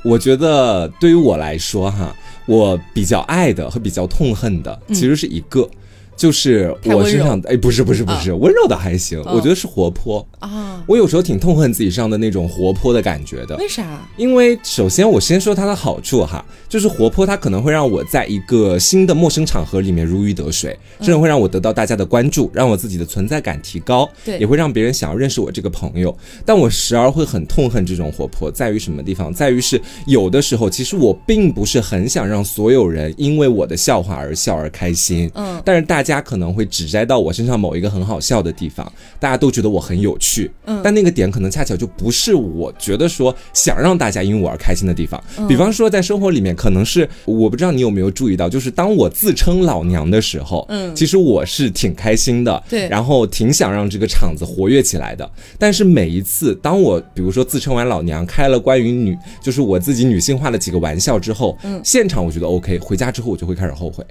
[0.03, 2.15] 我觉得对于我来说哈，
[2.47, 5.69] 我比较爱的和比较痛恨的其实是一个。
[6.17, 10.85] 就是我身上，哎，不是不是不是，温柔的还行，我觉得是活泼啊。
[10.87, 13.57] 我有时候挺痛恨自己上的那种活泼的感觉的。
[13.57, 14.07] 为啥？
[14.17, 26.17] 因为首先我先说它的好处哈，就是活泼，它可能会让我在一个新的陌生场合里面如鱼得水，甚至会让我得到大家的关注，让我自己的存在感提高，对，也会让别人想要认识我这个朋友。
[26.45, 29.33] 但我时而会很痛恨这种活泼，在于什么地方？
[29.33, 36.02] 在于是有的时候，其实我并不是很想让所有人因为我的笑话而笑而开心，嗯，但是大。
[36.03, 45.23] 大家可能会只摘到我身上某一个很好笑的地方，大家都觉得我很有趣，嗯，但那个点可能恰巧就不是我觉得说想让大家因为我而开心的地方。
[45.49, 55.31] 比方说在生活里面，可能是我不知道你有没有注意到，就是当我自称老娘的时候，嗯，其实我是挺开心的，对，然后挺想让这个场子活跃起来的。
[55.57, 64.05] 但是每一次当我比如说自称完老娘，开了关于女就是我自己女性化的几个玩笑之后，嗯，现场我觉得 OK，回家之后我就会开始后悔。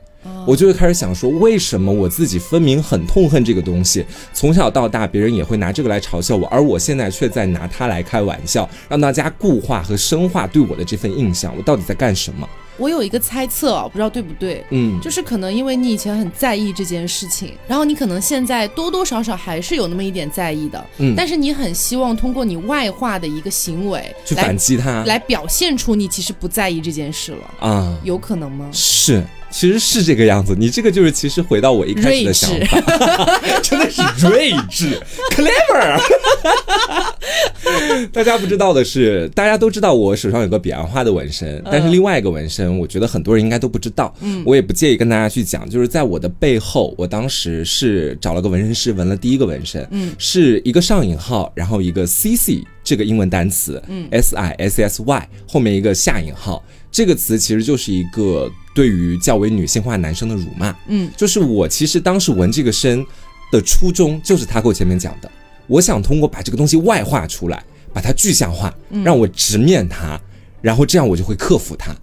[0.45, 11.53] 我就会开始想说，为什么我自己分明很痛恨这个东西，从小到大别人也会拿这个来嘲笑我，而我现在却在拿它来开玩笑，让大家固化和深化对我的这份印象。
[11.57, 12.47] 我到底在干什么？
[12.81, 14.65] 我有一个猜测，不知道对不对？
[14.71, 27.95] 嗯，就是可能因为你以前很在意这件事情，然后你可能现在多多少少还是有那么一点在意的，嗯，但是你很希望通过你外化的一个行为去反击他，来表现出你其实不在意这件事了啊？
[28.03, 28.67] 有可能吗？
[28.73, 29.23] 是。
[29.51, 32.79] 其实是这个样子，你这个就是其实回到我一开始的想法，
[33.61, 34.97] 真的是睿智，
[35.35, 35.99] clever。
[38.11, 44.13] 大家不知道的是，大家都知道我手上有个彼岸花的纹身，但是另外一个纹身，我觉得很多人应该都不知道。
[44.21, 56.63] 嗯，我也不介意跟大家去讲，就是在我的背后，我当时是找了个纹身师纹了第一个纹身，嗯，是一个上引号，然后一个 C C 这个英文单词，嗯，S I S S Y 后面一个下引号。
[56.91, 63.05] 这个词其实就是一个对于较为女性化男生的辱骂，嗯，就是我其实当时纹这个身
[63.49, 65.31] 的初衷，就是他给我前面讲的，
[65.71, 68.73] 我想通过把这个东西外化出来，把它具象化，
[69.05, 70.19] 让我直面它，
[70.61, 71.95] 然后这样我就会克服它。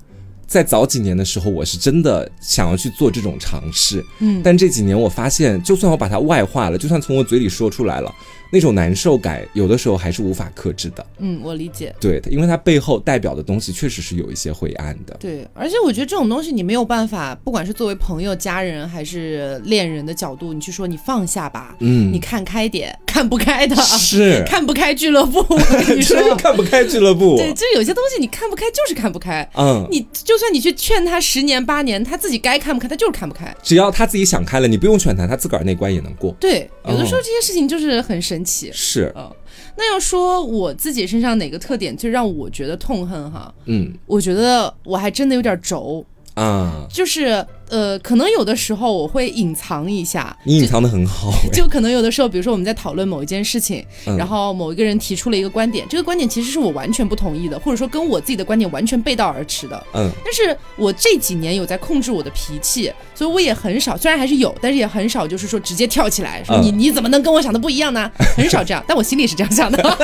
[0.46, 8.10] 在早几年的时候，我是真的想要去做这种尝试，嗯，但这几年我发现，就算我把它外化了，就算从我嘴里说出来了。
[8.50, 11.04] 那种难受感，有的时候还是无法克制的。
[11.18, 11.94] 嗯，我理解。
[12.00, 15.16] 对，因为它背后代表的东西确实是有一些灰暗的。
[15.20, 25.44] 对，而且我觉得这种东西你没有办法，不管是作为朋友、家人还是恋人的角度，你去说你放下吧，嗯，你看开点， 看不开的，是 看不开俱乐部。
[25.94, 29.46] 你说看不开俱乐部，对，就是有些东西你看不开就是看不开。
[29.56, 33.54] 嗯，你就算你去劝他十年八年，他自己该看不开，他就是看不开。
[33.62, 36.34] 只要他自己想开了，你不用劝他，他自个儿那关也能过。
[36.40, 38.37] 对，有的时候这些事情就是很神。
[38.72, 39.12] 是。
[39.14, 39.30] 啊，
[39.76, 43.52] 那要说我自己身上哪个特点最让我觉得痛恨哈？
[43.66, 46.04] 嗯，我觉得我还真的有点轴。
[46.36, 51.48] 嗯，就是呃，可能有的时候我会隐藏一下，你隐藏的很好 哎。
[51.52, 59.82] 就可能有的时候，比如说我们在讨论某一件事情，嗯然后某一个人提出了一个观点，这个观点其实是我完全不同意的，或者说跟我自己的观点完全背道而驰的。
[59.94, 68.10] 嗯但是我这几年有在控制我的脾气，所以我也很少，虽然还是有，但是也很少就是说直接跳起来说嗯你你怎么能跟我想的不一样呢？
[68.36, 69.78] 很少这样，但我心里是这样想的，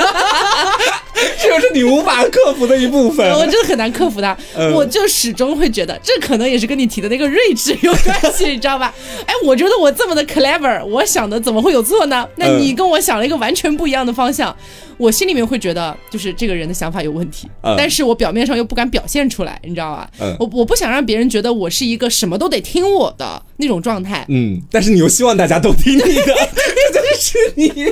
[1.41, 3.27] 这就是你无法克服的一部分。
[3.33, 4.35] 我真的很难克服它。
[4.57, 8.93] 嗯我就始终会觉得这可能也是跟你提的那个睿 智有关系，你知道吧？
[9.25, 12.27] 哎，我觉得我这么的 clever，我想的怎么会有错呢？
[12.35, 14.55] 那嗯你跟我想了一个完全不一样的方向，
[14.97, 20.09] 我心里面会觉得就是这个人的想法有问题，嗯但是我表面上又不敢表现出来，你知道吧？
[20.19, 24.25] 嗯我我不想让别人觉得我是一个什么都得听我的那种状态。
[24.29, 26.49] 嗯，但是你又希望大家都听你的，
[26.93, 27.91] 这就是你。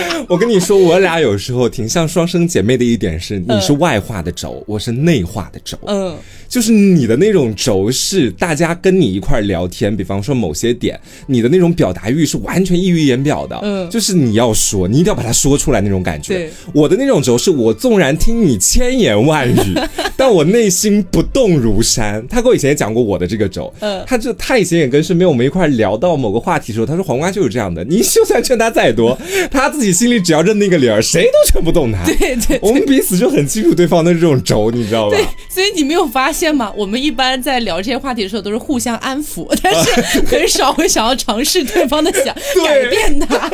[0.28, 5.78] 我跟你说，我俩有时候挺像双生姐妹的一点是，你是外化的轴，我是内化的轴。
[5.86, 6.16] 嗯，
[6.48, 13.58] 就是你的那种轴是大家跟你一块聊天，比方说某些点，你的那种表达欲是完全溢于言表的。
[13.62, 16.50] 嗯就是你要说，你一定要把它说出来那种感觉。
[16.72, 19.74] 我的那种轴是我纵然听你千言万语，
[20.16, 22.24] 但我内心不动如山。
[22.28, 29.16] 他跟我以前也讲过我的这个轴，嗯他就他以前也跟身边我们一块聊到某个话题的时候，他说黄瓜就是这样的，你就算劝他再多，
[29.50, 32.04] 他自己心里只要认那个理儿，谁都劝不动他。
[32.06, 35.16] 对对我们彼此就很清楚对方的这种轴，你知道吧？
[35.16, 36.72] 对，所以你没有发现吗？
[36.76, 43.50] 我们一般在聊这些话题的时候都是互相安抚，但是 很少会想要尝试对方的想改变他。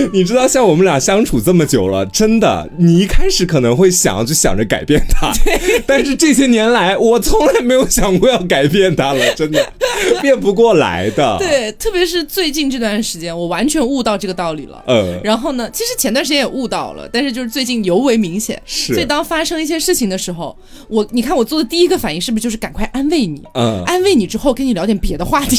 [0.12, 5.32] 你知道，像我们俩相处这么久了，真的，你一开始可能会想要去想着改变他，
[5.86, 9.72] 但是这些年来，我从来没有想过要改变他了，真的。
[10.20, 14.82] 变不过来的。，对，特别是最近这段时间，我完全悟到这个道理了。
[14.86, 18.60] 嗯，然后呢，其实前段时间也悟到了，但是就是最近尤为明显。
[18.66, 18.92] 是。
[18.92, 20.54] 所以当发生一些事情的时候，
[20.88, 23.42] 我你看我做的第一个反应是不是就是赶快安慰你？
[23.54, 23.82] 嗯。
[23.86, 25.56] 安慰你之后跟你聊点别的话题，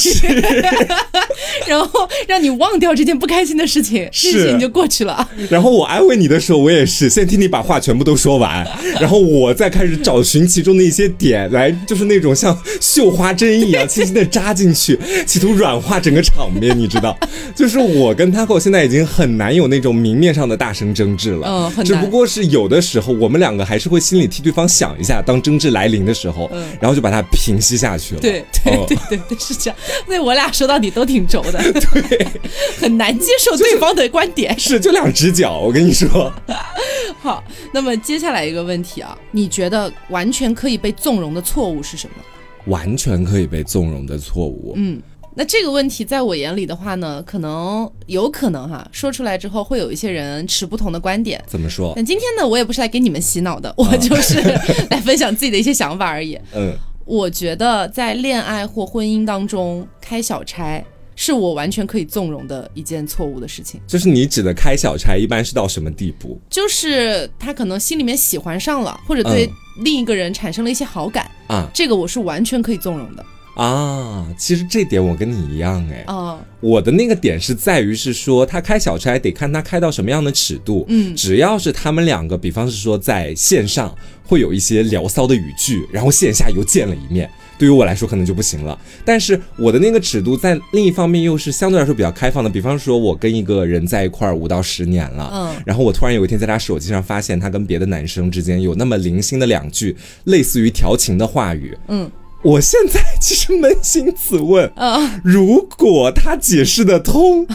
[1.66, 5.28] 然后让你忘掉这件不开心的事情，是事情就过去了。
[5.50, 8.66] 然后我安慰你的时候，我也是先听你把话全部都说完，
[9.00, 16.78] 然后我再开始找寻其中的一些点来，就是那种像绣花针一样轻轻的扎进去，企图软化整个场面。
[16.78, 17.18] 你知道，
[17.56, 28.22] 就是我跟 Taco 现在已经很难有那种明面上的大声争执了，嗯很只不过是有的时候我们两个还是会心里替对方想一下，当争执来临的时候，嗯然后就把它平息下去了。
[28.22, 29.78] 对 对哦对对对，是这样。
[30.06, 32.28] 所以我俩说到底都挺轴的，对，
[32.80, 34.56] 很难接受对方的观点。
[34.58, 36.32] 是就两只脚，我跟你说，
[37.20, 42.16] 好，那么接下来一个问题啊，你觉得完全可以被纵容的错误是什么？
[42.68, 44.72] 完全可以被纵容的错误。
[44.78, 45.02] 嗯，
[45.36, 51.44] 那这个问题在我眼里的话呢，可能有可能哈，说出来之后会有一些人持不同的观点。
[51.46, 51.92] 怎么说？
[51.98, 54.40] 那今天呢，我也不是来给你们洗脑的，我就是
[54.90, 56.40] 来分享自己的一些想法而已。
[56.54, 56.74] 嗯。
[57.08, 60.84] 我觉得在恋爱或婚姻当中开小差，
[61.16, 63.80] 是我完全可以纵容的一件错误的事情。
[63.88, 66.40] 就是你指的开小差，一般是到什么地步？
[66.50, 73.26] 就是他可能心里面喜欢上了，或者对嗯另一个人产生了一些好感，啊这个我是完全可以纵容的。
[73.56, 74.28] 啊！
[74.38, 80.84] 其实这点我跟你一样哎，啊、我的那个点是在于是说，他开小差得看他开到什么样的尺度。
[80.90, 87.32] 嗯只要是他们两个，比方是说在线上会有一些聊骚的语句，然后线下又见了一面。
[87.58, 102.12] 对于我来说可能就不行了，但是我的那个尺度在另一方面又是相对来说比较开放的，比方说我跟一个人在一块儿五到十年了，嗯然后我突然有一天在他手机上发现他跟别的男生之间有那么零星的两句类似于调情的话语，嗯。
[102.44, 107.48] 我现在其实扪心自问，啊、 如果他解释得通，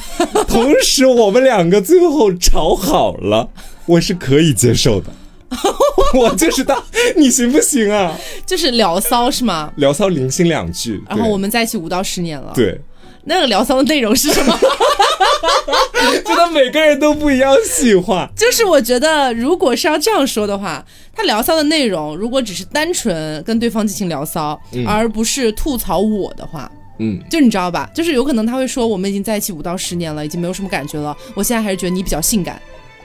[0.48, 3.50] 同时我们两个最后吵好了，
[3.86, 5.06] 我是可以接受的。
[6.14, 6.82] 我就知道
[7.16, 8.16] 你行不行啊？
[8.46, 9.72] 就是聊骚是吗？
[9.76, 12.80] 聊骚零星两句，然后我们在一起五到十年了，，对，
[13.24, 14.58] 那个聊骚的内容是什么？
[16.24, 18.28] 觉得每个人都不一样喜欢。
[18.36, 20.84] 就是我觉得，如果是要这样说的话，
[21.14, 27.88] 他聊骚的内容如果只是单纯跟对方进行聊骚，而不是吐槽我的话，嗯，就你知道吧？
[27.94, 32.60] 就是有可能他会说我们已经在一起五到十年了，已经没有什么感觉了，我现在还是觉得你比较性感，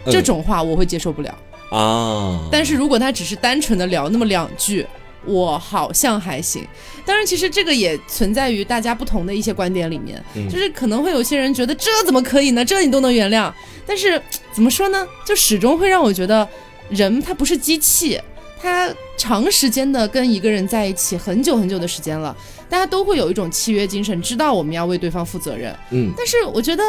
[0.05, 1.35] 嗯这种话我会接受不了。
[1.71, 4.85] 啊，但是如果他只是单纯的聊那么两句，
[5.25, 6.65] 我好像还行。
[7.05, 12.63] 当然，其实这个也存在于大家不同的一些观点里面，嗯就是可能会有些人觉得这怎么可以呢？
[12.63, 13.51] 这你都能原谅，
[13.85, 15.07] 但是怎么说呢？
[15.25, 16.47] 就始终会让我觉得，
[16.89, 18.19] 人他不是机器，
[18.61, 22.35] 他长时间的跟一个人在一起很久很久的时间了，
[22.69, 25.75] 大家都会有一种契约精神，知道我们要为对方负责任。
[25.91, 26.83] 嗯，但是我觉得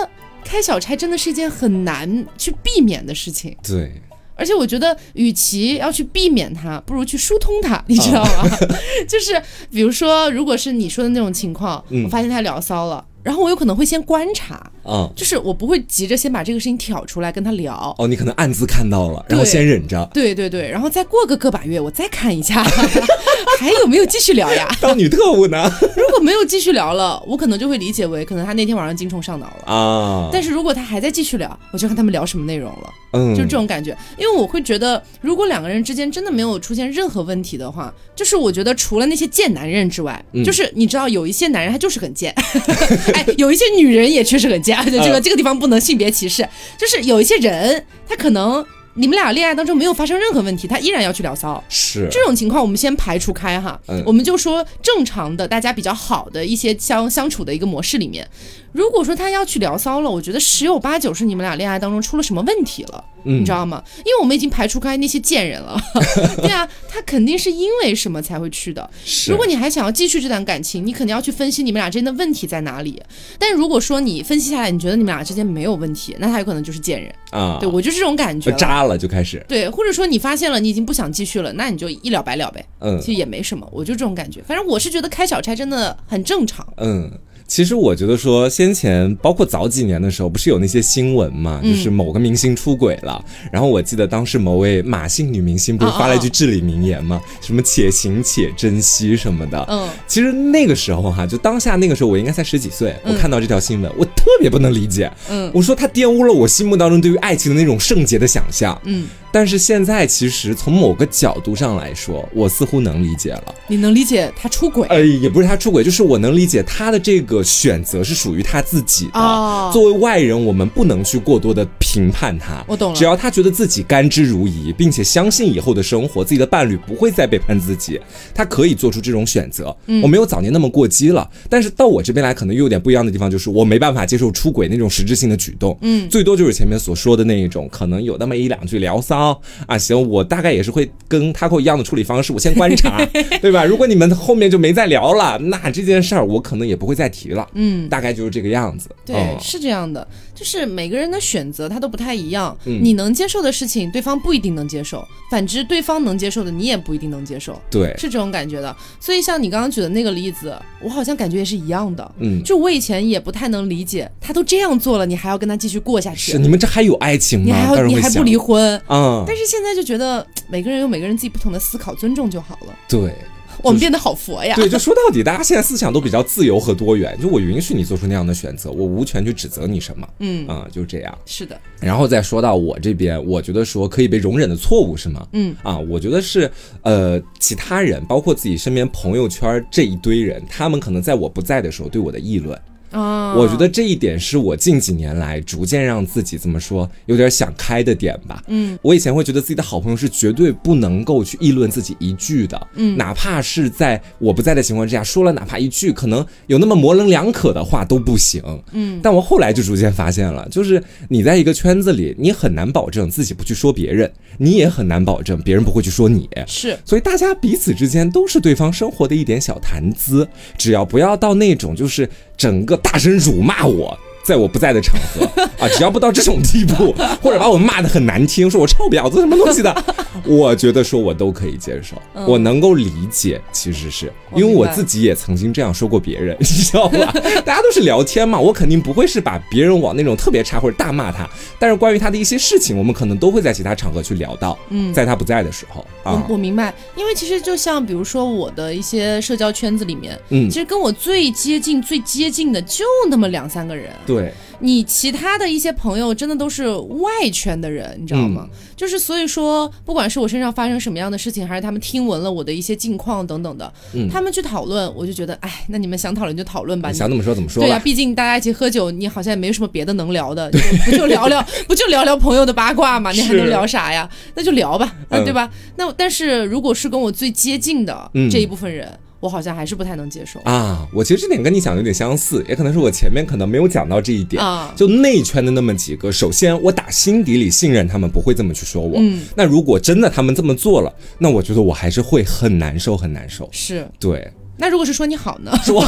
[0.44, 3.56] 开小差真的是一件很难去避免的事情。
[3.62, 3.92] 对，
[4.36, 8.48] 而且我觉得，与其要去避免它，不如去疏通它，你知道吗？
[9.08, 17.92] 就是比如说，如果是你说的那种情况，嗯我发现他聊骚了，然后我有可能会先观察，嗯，就是我不会急着先把这个事情挑出来跟他聊。
[17.98, 22.62] 哦，你可能暗自看到了，然后先忍着，对对对，然后再过个个把月，我再看一下，
[23.58, 24.68] 还有没有继续聊呀？
[24.80, 25.68] 当女特务呢？
[25.98, 29.74] 如果没有继续聊了，我可能就会理解为可能他那天晚上精虫上脑了。
[29.74, 33.90] 啊，但是如果他还在继续聊，我就看他们聊什么内容了，嗯，就是这种感觉。
[34.16, 42.32] 因为我会觉得，如果两个人之间真的没有出现任何问题的话，就是我觉得除了那些贱男人之外，嗯就是你知道有一些男人他就是很贱，
[43.16, 45.22] 哎， 有一些女人也确实很贱，这个、嗯。
[45.22, 46.46] 这个地方不能性别歧视，
[46.78, 48.64] 就是有一些人他可能
[48.94, 51.62] 你们俩恋爱当中没有发生任何问题，他依然要去聊骚。
[51.68, 52.08] 是。
[52.10, 54.02] 这种情况我们先排除开哈，嗯。
[54.06, 58.28] 我们就说正常的大家比较好的一些相相处的一个模式里面，
[58.72, 63.82] 如果说他要去聊骚了，我觉得十有八九是你们俩恋爱当中出了什么问题了，嗯你知道吗？
[63.98, 65.76] 因为我们已经排除开那些贱人了，
[66.38, 68.88] 对啊，他肯定是因为什么才会去的。
[69.28, 73.02] 如果你还想要继续这段感情，你肯定要去分析你们俩之间的问题在哪里。
[73.38, 77.12] 但如果说你分析下来，你觉得你们俩之间没有问题，那他有可能就是贱人。
[77.30, 78.56] 啊，对我就是这种感觉了。
[78.56, 82.64] 渣了就开始，对，或者说你发现了你已经不想继续了，那你就一了百了呗。
[82.80, 84.40] 嗯其实也没什么，我就这种感觉。
[84.46, 86.66] 反正我是觉得开小差真的很正常。
[86.78, 87.10] 嗯。
[87.46, 99.64] 其实我觉得说，先前包括早几年的时候，不是有那些新闻嘛，嗯就是某个明星出轨了，然后我记得当时某位马姓女明星不是发了一句至理名言嘛，什么且行且珍惜什么的。
[99.68, 105.10] 嗯，其实那个时候哈，就当下那个时候，我应该才十几岁，我看到这条新闻，我特别不能理解。
[105.30, 108.78] 嗯我说他玷污了我心目当中对于爱情的那种圣洁的想象。
[108.84, 109.06] 嗯，
[109.36, 113.54] 但是现在其实从某个角度上来说，我似乎能理解了。
[113.68, 114.88] 你能理解他出轨？
[114.88, 119.20] 呃，也不是他出轨，就是我能理解他的这个选择是属于他自己的。
[119.20, 122.64] 哦作为外人，我们不能去过多的评判他。
[122.66, 128.00] 我懂了只要他觉得自己甘之如饴，并且相信以后的生活，自己的伴侣不会再背叛自己，
[128.34, 129.76] 他可以做出这种选择。
[129.84, 135.76] 嗯我没有早年那么过激了，但是到我这边来，可能又有点不一样的地方，就是我没办法接受出轨那种实质性的举动。
[135.82, 139.25] 嗯最多就是前面所说的那一种，可能有那么一两句聊骚
[139.66, 143.04] 啊，行，我大概也是会跟 Taco 一样的处理方式，我先观察，
[143.40, 143.64] 对吧？
[143.64, 147.46] 如果你们后面就没再聊了，那这件事儿我可能也不会再提了。
[147.54, 148.88] 嗯，大概就是这个样子。
[149.04, 150.06] 对，嗯是这样的，
[150.36, 152.56] 就是每个人的选择他都不太一样。
[152.66, 154.98] 嗯你能接受的事情，对方不一定能接受；
[155.30, 158.76] 反之，对方能接受的，你也不一定能接受，对，是这种感觉的。
[159.00, 162.14] 所以像你刚刚举的那个例子，我好像感觉也是一样的。
[162.18, 167.46] 嗯，就我以前也不太能理解，他都这样做了，你还要跟他继续过下去是，你们这还有爱情吗？
[167.46, 168.80] 你还要你还不离婚。
[168.88, 172.76] 嗯、但是现在就觉得每个人有每个人自己不同的思考，尊重就好了。
[172.88, 173.14] 对。
[173.62, 174.54] 我们变得好佛呀！
[174.56, 181.18] 对，就说到底，大家现在思想都比较自由和多元，就我允许你做出那样的选择，我无权去指责你什么，嗯，啊、就这样。
[181.24, 185.26] 是的，然后再说到我这边，我觉得说可以被容忍的错误是吗？
[185.32, 186.50] 嗯啊，我觉得是
[186.82, 192.58] 呃，其他人，包括自己身边朋友圈这一堆人，他们可能在我不在的时候对我的议论，
[192.96, 198.42] 啊，我觉得这一点是我近几年来逐渐让自己怎么说，有点想开的点吧。
[198.46, 208.42] 嗯，我以前会觉得自己的好朋友是绝对不能够去议论自己一句的，嗯哪怕是在我不在的情况之下说了哪怕一句可能有那么模棱两可的话都不行。
[208.72, 216.28] 嗯，但我后来就逐渐发现了，就是你在一个圈子里，你很难保证自己不去说别人，你也很难保证别人不会去说你。
[216.46, 220.26] 是所以大家彼此之间都是对方生活的一点小谈资，
[220.56, 223.98] 只要不要到那种就是整个大声辱骂我。
[224.26, 225.24] 在我不在的场合
[225.58, 229.84] 啊，只要不到这种地步， 或者把我骂的很难听，说我臭婊子什么东西的，
[230.26, 231.96] 我觉得说我都可以接受，
[232.26, 237.12] 我能够理解，其实是因为我自己也曾经这样说过别人，你知道吧？
[237.44, 244.92] 大家都是聊天嘛，我肯定不会是把别人往那种特别差或者大骂他，但是关于他的一些事情，我们可能都会在其他场合去聊到，嗯。
[244.92, 246.24] 在他不在的时候啊。
[246.28, 250.48] 我，我明白，因为其实就像比如说我的一些社交圈子里面，嗯。
[250.50, 253.92] 其实跟我最接近、最接近的就那么两三个人。
[254.06, 254.15] 对，
[254.60, 258.48] 你其他的一些朋友真的都是外圈的人，你知道吗？
[258.50, 266.90] 嗯就是所以说，不管是我身上发生什么样的事情，还是他们听闻了我的一些近况等等的，嗯他们去讨论，我就觉得，哎，那你们想讨论就讨论吧。
[266.90, 267.82] 你你想怎么说怎么说对呀、吧。
[267.82, 273.10] 毕竟大家一起喝酒，你好像也没有什么别的能聊的，就 不就聊聊，不就聊聊朋友的八卦嘛？
[273.12, 274.06] 你还能聊啥呀？
[274.34, 275.50] 那就聊吧，那嗯对吧？
[275.76, 278.86] 那但是如果是跟我最接近的嗯这一部分人，
[279.26, 284.40] 我好像还是不太能接受啊，我其实这点跟你讲的有点相似，也可能是我前面可能没有讲到这一点。
[284.40, 284.72] 啊。
[284.76, 289.00] 就内圈的那么几个，首先我打心底里信任他们不会这么去说我。
[289.00, 293.48] 嗯，那如果真的他们这么做了，那我觉得我还是会很难受，很难受。
[293.50, 295.50] 是，对，那如果是说你好呢？
[295.64, 295.84] 说，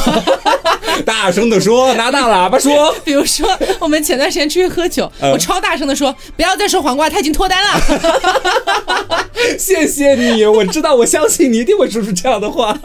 [1.07, 2.93] 大声的说，拿大喇叭说。
[3.05, 9.28] 比如说，我们前段时间出去喝酒，嗯我超大声的说，不要再说黄瓜，他已经脱单了。
[9.57, 12.76] 谢谢你，我知道，我相信你一定会说出这样的话。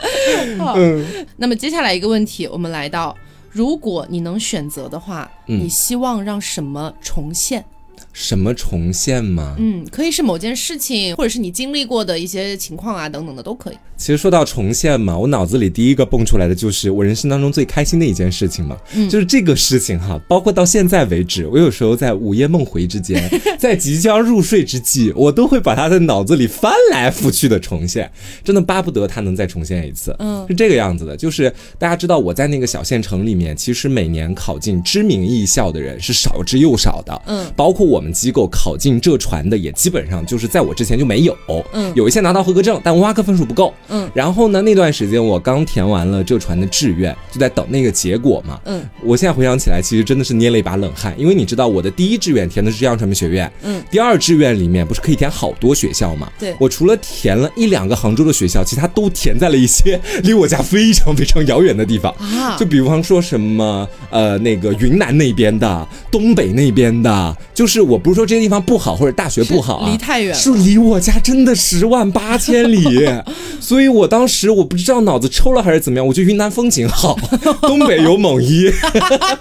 [0.76, 1.04] 嗯，
[1.36, 3.16] 那么接下来一个问题，我们来到，
[3.50, 7.64] 如果你能选择的话，嗯你希望让什么重现？
[8.12, 9.54] 什么重现吗？
[9.58, 13.78] 嗯，可以是某件事情，或者是你经历过的一些情况啊，等等的都可以。
[13.96, 18.74] 其实说到重现嘛，我脑子里第一个蹦出来的就是我人生当中最开心的一件事情嘛，
[19.10, 20.18] 就是这个事情哈。
[20.26, 28.10] 包括到现在为止，我有时候在午夜梦回之间， 在即将入睡之际，我都会把它在脑子里翻来覆去的重现，
[28.42, 30.16] 真的巴不得它能再重现一次。
[30.18, 37.22] 嗯是这个样子的，就是大家知道我在那个小县城里面，其实每年考进知名艺校的人是少之又少的。
[37.26, 41.36] 嗯，包括我们机构考进浙传的，也基本上就是在我之前就没有。
[41.72, 43.74] 嗯有一些拿到合格证，但文化课分数不够。
[43.88, 48.60] 嗯，然后呢，那段时间我刚填完了浙传的志愿，就在等那个结果嘛。
[48.64, 56.30] 嗯，我现在回想起来，其实真的是捏了一把冷汗，因为你知道我的第一志愿填的是浙江传媒学院，嗯，第二志愿里面不是可以填好多学校嘛？
[56.38, 62.12] 对我除了填了一两个杭州的学校，其他都填在了一些 离我家非常非常遥远的地方。
[62.12, 72.84] 啊，就比方说什么呃那个云南那边的、东北那边的，就是我不是说这些地方不好或者大学不好啊，离太远了是离我家真的十万八千里，
[73.60, 77.18] 所以我当时我不知道脑子抽了还是怎么样，我觉得云南风景好，
[77.62, 78.70] 东北有猛医，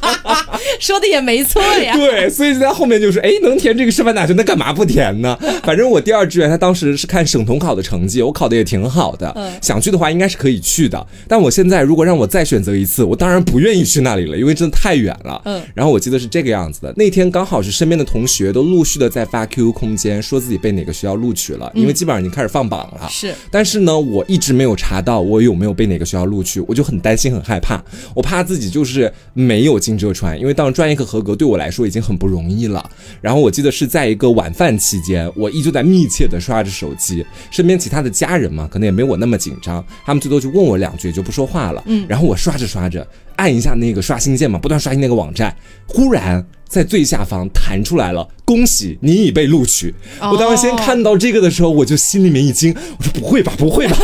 [0.79, 1.95] 说的也没错呀。
[1.95, 5.37] 对，所以就在后面就说，哎，能填这个师范大学，那干嘛不填呢？
[5.63, 11.05] 反正我第二志愿，他当时是看省统考的成绩，我考的也挺好的，嗯想去的话应该是可以去的。
[11.27, 15.41] 但我现在如果让我再选择一次，我当然不愿意去那里了，因为真的太远了。
[15.45, 23.07] 嗯然后我记得是这个样子的，那天刚好是身边的同学都陆续的在发 QQ 空间，说自己被哪个学校录取了，因为基本上已经开始放榜了。
[23.09, 27.83] 是，但是呢，我一直没有查到我有没有被哪个学校录取，我就很担心、很害怕。
[28.15, 32.89] 我怕自己就是没有进浙传，因为当专业课合格对我来说已经很不容易了。
[33.21, 41.83] 然后我记得是在一个晚饭期间，我依旧在密切的刷着手机，身边其他的家人嘛，可能也没我那么紧张，他们最多就问我两句就不说话了。
[41.87, 45.55] 嗯然后我刷着刷着，按一下那个刷新键嘛，不断刷新那个网站，
[45.87, 46.45] 忽然。
[46.69, 49.93] 在最下方弹出来了，恭喜你已被录取。
[50.21, 53.97] 我当时先哦看到这个的时候，我就心里面一惊，我说不会吧， 不会吧，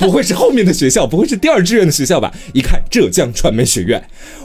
[0.00, 2.32] 不会是后面的学校，不会是第二志愿的学校吧？
[2.54, 4.02] 一看浙江传媒学院，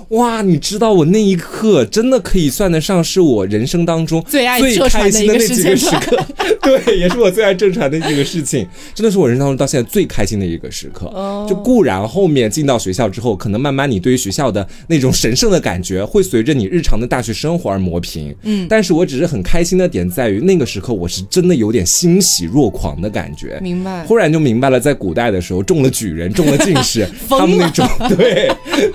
[0.09, 6.17] 哇，你知道我那一刻真的可以算得上是我人生当中最爱最开心的那几个时刻，
[6.61, 11.05] 对，也是我最爱正传的几个事情，真的是我人生当中到现在最开心的一个时刻。
[11.07, 18.35] 哦就固然后面进到学校之后，可能慢慢你对于学校的那种神圣的感觉，会随着你日常的大学生活而磨平。
[18.43, 23.59] 嗯但是我只是很开心的点在于，那个时刻我是真的有点欣喜若狂的感觉。
[23.61, 24.03] 明白。
[24.05, 28.49] 忽然就明白了，在古代的时候中了举人、中了进士， 他们那种 对，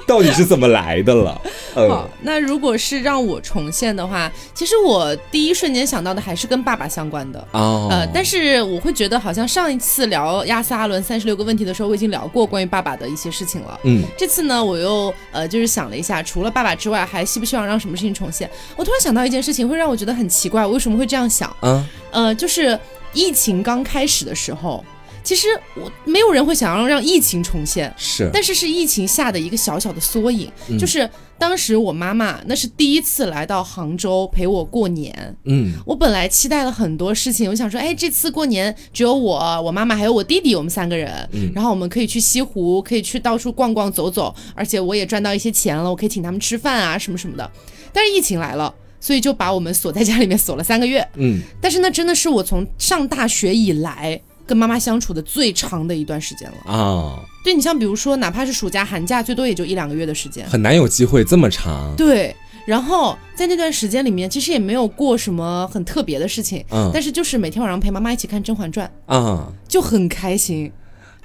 [0.07, 1.41] 到底是怎么来的了？
[1.77, 7.47] 嗯好，那如果是让我重现的话，其实我第一瞬间想到的还是跟爸爸相关的。
[7.53, 13.79] 哦，呃，但是我会觉得，好像上一次聊亚瑟阿伦三十六个问题的时候，我已经聊过关于爸爸的一些事情了。
[13.85, 18.49] 嗯这次呢，我又呃，就是想了一下，除了爸爸之外，还希不希望让什么事情重现？
[18.77, 21.55] 我突然想到一件事情，会让我觉得很奇怪，我为什么会这样想？
[21.63, 22.79] 嗯呃，就是
[23.13, 24.85] 疫情刚开始的时候，
[25.23, 35.37] 其实我没有人会想要让疫情重现，是但是是疫情下的一个小小的缩影，嗯就是当时我妈妈那是第一次来到杭州陪我过年。
[35.45, 47.51] 嗯我本来期待了很多事情，我想说，哎，这次过年只有我、我妈妈还有我弟弟，我们三个人，嗯然后我们可以去西湖，可以去到处逛逛走走，而且我也赚到一些钱了，我可以请他们吃饭啊什么什么的。
[47.97, 51.03] 但是疫情来了，所以就把我们锁在家里面锁了三个月。
[51.15, 56.71] 嗯但是那真的是我从上大学以来跟妈妈相处的最长的一段时间了。
[56.71, 60.47] 啊，对你像比如说，哪怕是暑假、寒假，最多也就一两个月的时间。
[60.47, 61.97] 很难有机会这么长。
[61.97, 62.37] 对，
[62.67, 70.71] 然后在那段时间里面，其实也没有过什么很特别的事情，嗯但是就是每天晚上陪妈妈一起看《甄嬛传啊，》，就很开心。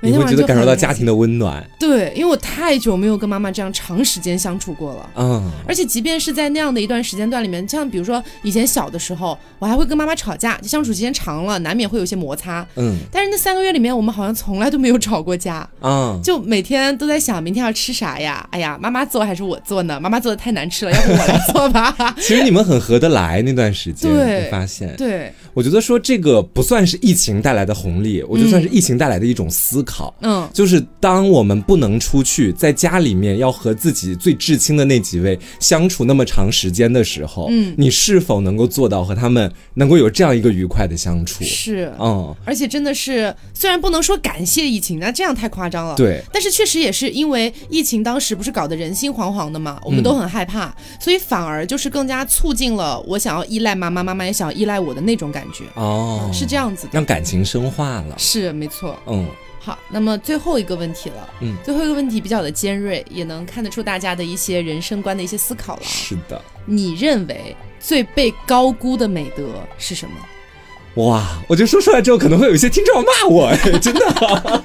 [0.01, 1.63] 每你会天晚上就觉得感受到家庭的温暖。
[1.79, 5.09] 对，因为我太久没有跟妈妈这样长时间相处过了。
[5.15, 12.65] 嗯而且，即便是在那样的一段时间段里面，像比如说以前小的时候，我还会跟妈妈吵架，就相处时间长了，难免会有一些摩擦。
[12.75, 18.47] 嗯但是那三个月里面，我们好像从来都没有吵过架，嗯， 就每天都在想明天要吃啥呀？
[18.51, 19.99] 哎呀，妈妈做还是我做呢？
[19.99, 21.95] 妈妈做的太难吃了，要不我来做吧？
[22.17, 24.95] 其实你们很合得来那段时间，对你发现。
[24.95, 29.90] 对，我觉得说这个不算是疫情带来的红利，我觉得算是疫情带来的一种思考。
[30.21, 41.43] 嗯，就是当我们不能出去，在家里面要和自己最至亲的那几位相处那么长时间的时候，嗯你是否能够做到和他们能够有这样一个愉快的相处？
[41.43, 45.95] 是，嗯，而且真的是，虽然不能说感谢疫情，那这样太夸张了。。
[45.95, 56.89] 对，但是确实也是因为疫情当时不是搞得人心惶惶的嘛，我们都很害怕，所以反而就是更加促进了我想要依赖妈妈，妈妈也想要依赖我的那种感觉，哦，是这样子的。
[56.93, 58.15] 让感情深化了。
[58.17, 58.95] 是没错。
[59.07, 59.25] 嗯
[59.63, 65.87] 好，那么最后一个问题了，嗯最后一个问题比较的尖锐，也能看得出大家的一些人生观的一些思考了啊。
[65.87, 69.43] 是的，你认为最被高估的美德
[69.77, 70.15] 是什么？
[70.95, 74.63] 哇，我觉得说出来之后可能会有一些听众要骂我，哎，真的。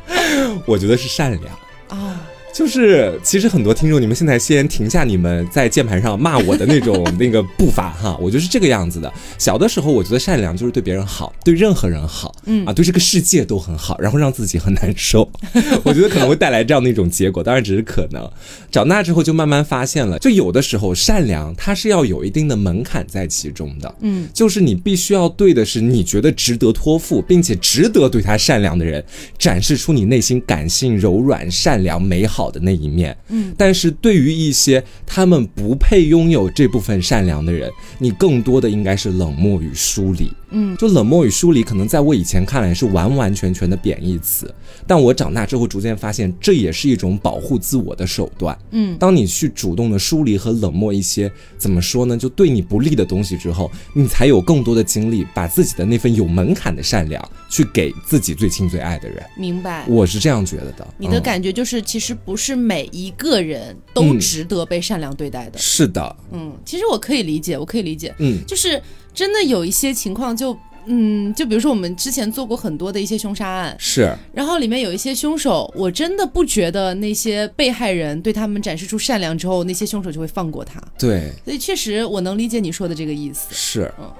[0.66, 1.54] 我觉得是善良。
[1.88, 2.26] 啊、
[2.58, 9.12] 就是，其实很多听众，你们现在先停下你们在键盘上骂我的那种那个步伐哈， 我就是这个样子的。
[9.38, 15.30] 小的时候，我觉得善良就是对别人好，对任何人好，嗯啊，对这个世界都很好，然后让自己很难受。
[15.84, 18.28] 我觉得可能会带来这样的一种结果，当然只是可能。
[18.72, 29.04] 长大之后就慢慢发现了，就有的时候善良它是要有一定的门槛在其中的，嗯，就是你必须要对的是你觉得值得托付，并且值得对他善良的人，
[29.38, 33.16] 展示出你内心感性、柔软、善良、美好的那一面。
[33.28, 40.30] 嗯，但是对于一些他们不配拥有这部分善良的人，你更多的应该是冷漠与疏离。
[40.50, 44.52] 嗯，就冷漠与疏离，可能在我以前看来是完完全全的贬义词，
[44.86, 48.56] 但我长大之后逐渐发现，这也是一种保护自我的手段。
[48.70, 59.22] 嗯，当你去主动的疏离和冷漠一些怎么说呢，就对你不利的东西之后，你才有更多的精力把自己的那份有门槛的善良去给自己最亲最爱的人。
[59.36, 59.84] 明白。
[59.88, 60.86] 我是这样觉得的。
[60.96, 65.58] 你的嗯感觉就是，其实不是每一个人都嗯值得被善良对待的。
[65.58, 68.80] 是的，嗯，其实我可以理解，我可以理解，嗯就是
[69.12, 70.56] 真的有一些情况就。
[70.88, 80.82] 嗯，就比如说我们之前做过很多的一些凶杀案，是，然后里面有一些凶手，我真的不觉得那些被害人对他们展示出善良之后，那些凶手就会放过他。
[80.98, 83.48] 对，所以确实我能理解你说的这个意思。
[83.50, 84.10] 是嗯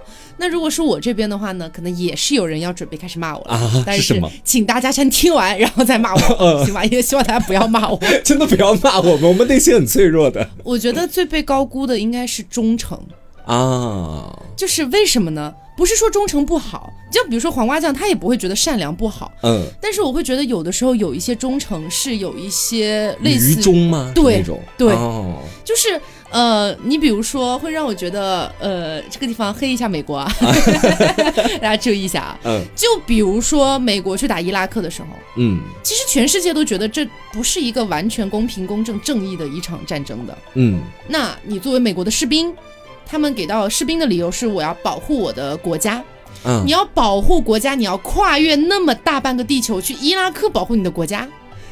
[0.40, 6.20] 那如果是我这边的话呢，可能也是有人要准备开始骂我了，啊但是是什么请大家先听完，然后再骂我，
[6.64, 6.84] 行吧？
[6.84, 7.98] 也希望大家不要骂我。
[8.22, 12.96] 真的不要骂我们，我们内心很脆弱的我觉得最被高估的应该是忠诚，
[13.46, 14.32] 啊。
[14.56, 15.52] 就是为什么呢？
[15.79, 24.11] 不是说忠诚不好，就比如说黄瓜酱，他也不会觉得善良不好，嗯，但是我会觉得有的时候有一些忠诚是有一些类似于忠吗？
[24.12, 26.01] 对那种对哦，就是
[26.31, 30.29] 呃，你比如说会让我觉得呃，这个地方黑一下美国啊，
[31.62, 32.39] 大家注意一下啊。
[32.45, 40.37] 嗯就比如说美国去打伊拉克的时候，嗯其实全世界都觉得这不是一个完全公平、公正、正义的一场战争的。
[40.55, 42.53] 嗯那你作为美国的士兵，
[43.09, 46.04] 他们给到士兵的理由是我要保护我的国家。
[46.44, 51.26] 嗯你要保护国家，你要跨越那么大半个地球去伊拉克保护你的国家，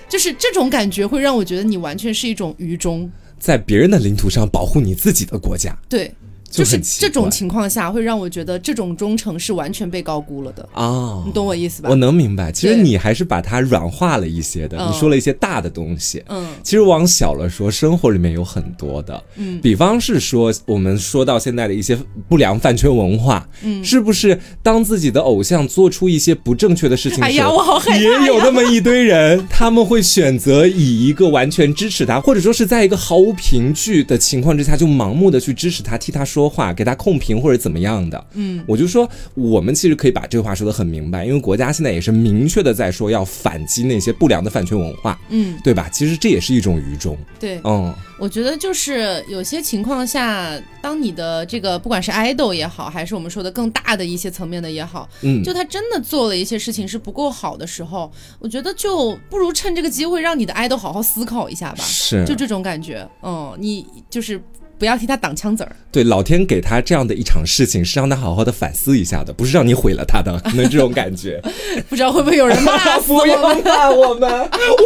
[0.08, 3.08] 就是这种感觉会让我觉得你完全是一种愚忠。
[3.38, 6.12] 在别人的领土上保护你自己的国家，对，
[6.56, 10.68] 就是这种情况下会让我觉得这种忠诚是完全被高估了的。
[10.72, 11.96] 啊，你懂我意思吧我？
[11.96, 16.22] 能明白，其实你还是把它软化了一些的，嗯你说了一些大的东西。
[16.28, 21.96] 嗯其实往小了说，生活里面有很多的，嗯比方是说我们说到现在的一些
[22.28, 28.26] 不良饭圈文化，嗯是不是当自己的偶像做出一些不正确的事情的哎呀，我好害怕也！
[28.26, 38.26] 有那么一堆人， 他们会选择以一个完全支持他，或者说是在一个毫无凭据的情况之下，就盲目的去支持他，替他说话，给他控评或者怎么样的。
[38.34, 45.88] 嗯，我就说，我们其实可以把这话说得很明白，因为国家现在也是明确的在说要反击那些不良的饭圈文化，嗯，对吧？
[45.92, 47.16] 其实这也是一种愚忠。
[47.38, 63.06] 对，嗯，我觉得就是有些情况下，当你的这个不管是 idol 也好，还是我们说的更大的一些层面的也好，嗯就他真的做了一些事情是不够好的时候，我觉得就不如趁这个机会让你的 idol 好好思考一下吧，是，就这种感觉。
[63.22, 64.40] 嗯，你就是
[64.78, 65.74] 不要替他挡枪子儿。
[65.90, 71.40] 对老天给他这样的一场事情，是让他好好的反思一下的，不是让你毁了他的，可能这种感觉。
[71.88, 73.54] 不知道会不会有人骂死不我要？
[73.60, 74.30] 骂我们，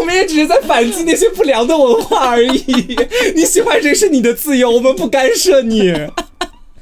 [0.00, 2.96] 我们也只是在反击那些不良的文化而已。
[3.34, 5.92] 你喜欢谁是你的自由，我们不干涉你。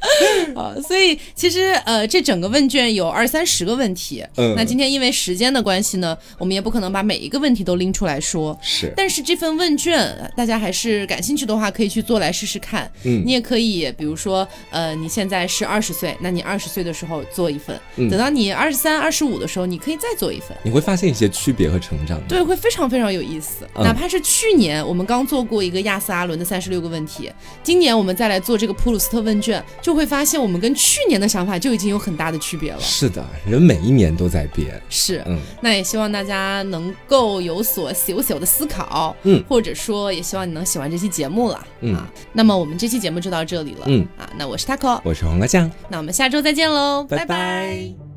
[0.54, 4.24] 啊，所以其实呃，这整个问卷有二三十个问题。
[4.36, 8.56] 嗯那今天因为时间的关系呢，我们也不可能把每一个问题都拎出来说。
[8.62, 12.90] 是，但是这份问卷，呃大家还是感兴趣的话，可以去做来试试看。
[13.04, 20.56] 嗯你也可以，比如说，呃，你现在是二十岁，那你二十岁的时候做一份，嗯等到你二十三、二十五的时候，你可以再做一份。
[20.62, 22.20] 你会发现一些区别和成长。
[22.28, 23.66] 对，会非常非常有意思。
[23.74, 27.30] 嗯哪怕是去年我们刚做过一个亚瑟阿伦的三十六个问题，
[27.62, 32.78] 今年我们再来做这个普鲁斯特问卷，就就会发现我们跟去年的想法就已经有很大的区别了。
[32.78, 34.78] 是的，人每一年都在变。
[34.90, 41.94] 是，嗯，那也希望大家能够有所小小的思考，嗯，或者说也希望你能喜欢这期节目了，嗯。
[41.94, 42.06] 啊。
[42.34, 44.06] 那么我们这期节目就到这里了，嗯。
[44.18, 47.16] 啊，那我是 taco，我是黄瓜酱，那我们下周再见喽，拜。
[47.16, 48.07] 拜拜